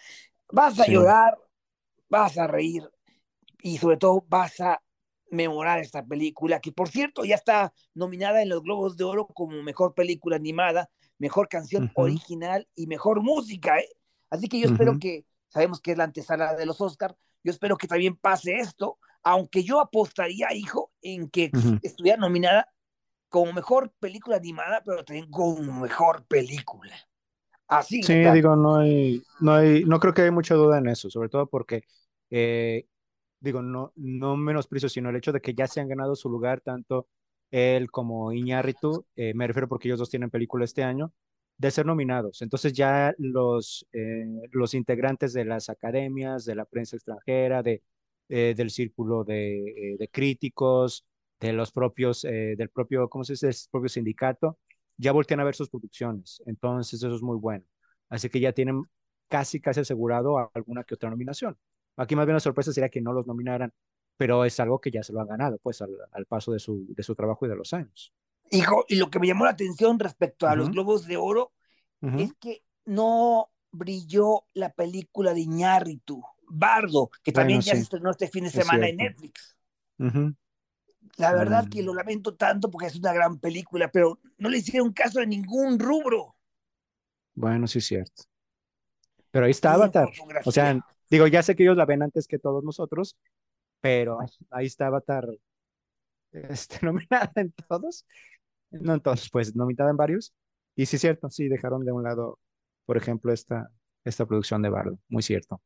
[0.49, 0.91] Vas a Sí.
[0.91, 1.38] llorar,
[2.09, 2.89] vas a reír
[3.61, 4.82] y sobre todo vas a
[5.32, 9.61] memorar esta película, que por cierto ya está nominada en los Globos de Oro como
[9.63, 13.80] mejor película animada, mejor canción original y mejor música.
[13.80, 13.89] ¿eh?
[14.30, 17.78] Así que yo espero que, sabemos que es la antesala de los Oscars, yo espero
[17.78, 21.80] que también pase esto, aunque yo apostaría, hijo, en que Ujú.
[21.82, 22.67] estuviera nominada
[23.30, 26.95] como mejor película animada, pero también como mejor película.
[27.67, 31.09] Así Sí, digo, no hay, no hay, no creo que haya mucha duda en eso,
[31.09, 31.84] sobre todo porque,
[32.30, 32.86] eh,
[33.40, 36.62] digo, no, no menosprecio, sino el hecho de que ya se han ganado su lugar
[36.62, 37.08] tanto
[37.52, 41.14] él como Iñárritu, eh, me refiero porque ellos dos tienen película este año,
[41.58, 42.42] de ser nominados.
[42.42, 47.84] Entonces ya los, eh, los integrantes de las academias, de la prensa extranjera, de,
[48.30, 51.06] eh, del círculo de, eh, de críticos,
[51.40, 53.52] de los propios, del propio, ¿cómo se dice?
[53.72, 54.58] Propio sindicato,
[54.98, 56.42] ya voltean a ver sus producciones.
[56.48, 57.64] Entonces eso es muy bueno.
[58.10, 58.84] Así que ya tienen
[59.28, 61.56] casi, casi asegurado alguna que otra nominación.
[61.98, 63.74] Aquí más bien la sorpresa sería que no los nominaran,
[64.16, 66.86] pero es algo que ya se lo han ganado, pues, al, al paso de su,
[66.89, 68.14] de su trabajo y de los años.
[68.52, 70.72] Hijo, y lo que me llamó la atención respecto a los.
[70.72, 71.52] Globos de Oro
[72.02, 77.84] es que no brilló la película de Iñárritu, Bardo, que también Bueno, ya sí, se
[77.84, 78.98] estrenó este fin de semana en.
[78.98, 79.58] Netflix.
[81.18, 84.93] La verdad que lo lamento tanto porque es una gran película, pero no le hicieron
[84.93, 86.36] caso en ningún rubro.
[87.34, 88.24] Bueno, sí es cierto.
[89.32, 90.10] Pero ahí está Avatar.
[90.45, 90.80] O sea,
[91.10, 93.18] digo, ya sé que ellos la ven antes que todos nosotros,
[93.82, 94.20] pero
[94.51, 95.28] ahí está Avatar
[96.32, 98.05] este, nominada en todos.
[98.72, 100.34] No en todos, pues nominada en varios.
[100.76, 102.39] Y sí es cierto, sí, dejaron de un lado,
[102.86, 103.72] por ejemplo, esta,
[104.03, 104.99] esta producción de Bardo.
[105.10, 105.62] Muy cierto.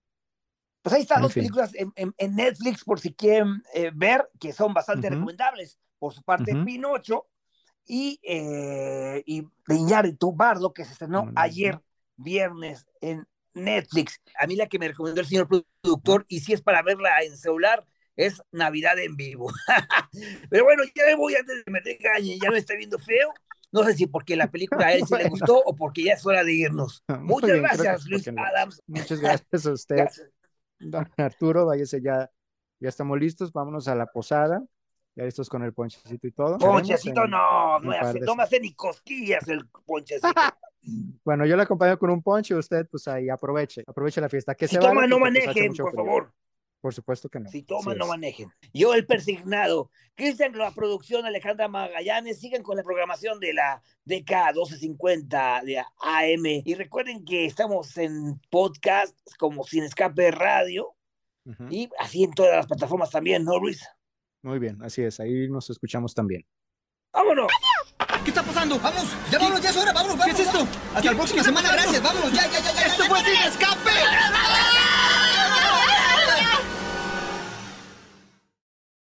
[0.82, 1.44] Pues ahí están En dos fin.
[1.44, 5.80] películas en, en- en Netflix por si quieren eh, ver, que son bastante recomendables.
[6.00, 6.66] Por su parte, Ujú.
[6.66, 7.28] Pinocho
[7.86, 9.48] y, eh, y
[10.36, 11.80] Bardo, que se estrenó ayer,
[12.16, 14.22] viernes, en Netflix.
[14.40, 17.38] A mí la que me recomendó el señor productor, y si es para verla en
[17.38, 17.86] celular,
[18.16, 19.52] es Navidad en vivo.
[20.50, 23.34] Pero bueno, ya me voy antes de que me regañen, ya me está viendo feo.
[23.72, 26.26] No sé si porque la película a él sí le gustó o porque ya es
[26.26, 27.04] hora de irnos.
[27.08, 28.44] Muchas bien, gracias, Luis no.
[28.44, 28.82] Adams.
[28.88, 30.30] Muchas gracias a usted, Gracias.
[30.80, 31.66] don Arturo.
[31.66, 32.30] Váyase ya,
[32.80, 33.54] ya estamos listos.
[33.54, 34.62] Vámonos a la posada.
[35.16, 36.58] Ya listos con el ponchecito y todo.
[36.58, 40.30] Ponchecito, en no, no, hace, de no me hace ni cosquillas el ponchecito.
[41.24, 44.56] Bueno, yo le acompaño con un ponche, usted pues ahí aproveche, aproveche la fiesta.
[44.56, 45.92] Que Si se vale toma, no pues, manejen, por frío.
[46.06, 46.34] favor.
[46.82, 47.48] Por supuesto que no.
[47.52, 48.10] Si toman, Así no es.
[48.10, 48.50] manejen.
[48.74, 49.92] Yo, el persignado.
[50.16, 52.40] Cristian, la producción, Alejandra Magallanes.
[52.40, 56.46] Sigan con la programación de la DK 1250 de AM.
[56.66, 60.96] Y recuerden que estamos en podcast como Sin Escape Radio.
[61.70, 63.88] Y así en todas las plataformas también, ¿no, Luis?
[64.42, 66.44] Muy bien, así es, ahí nos escuchamos también.
[67.14, 67.52] ¡Vámonos!
[68.24, 68.80] ¿Qué está pasando?
[68.80, 70.36] Vamos, ya vámonos, ya es hora, vámonos, vámonos.
[70.36, 70.68] ¿Qué es esto?
[70.94, 72.82] Hasta la próxima semana, gracias, vámonos, ya, ya, ya, ya.
[72.86, 73.92] ¡Esto fue sin escape!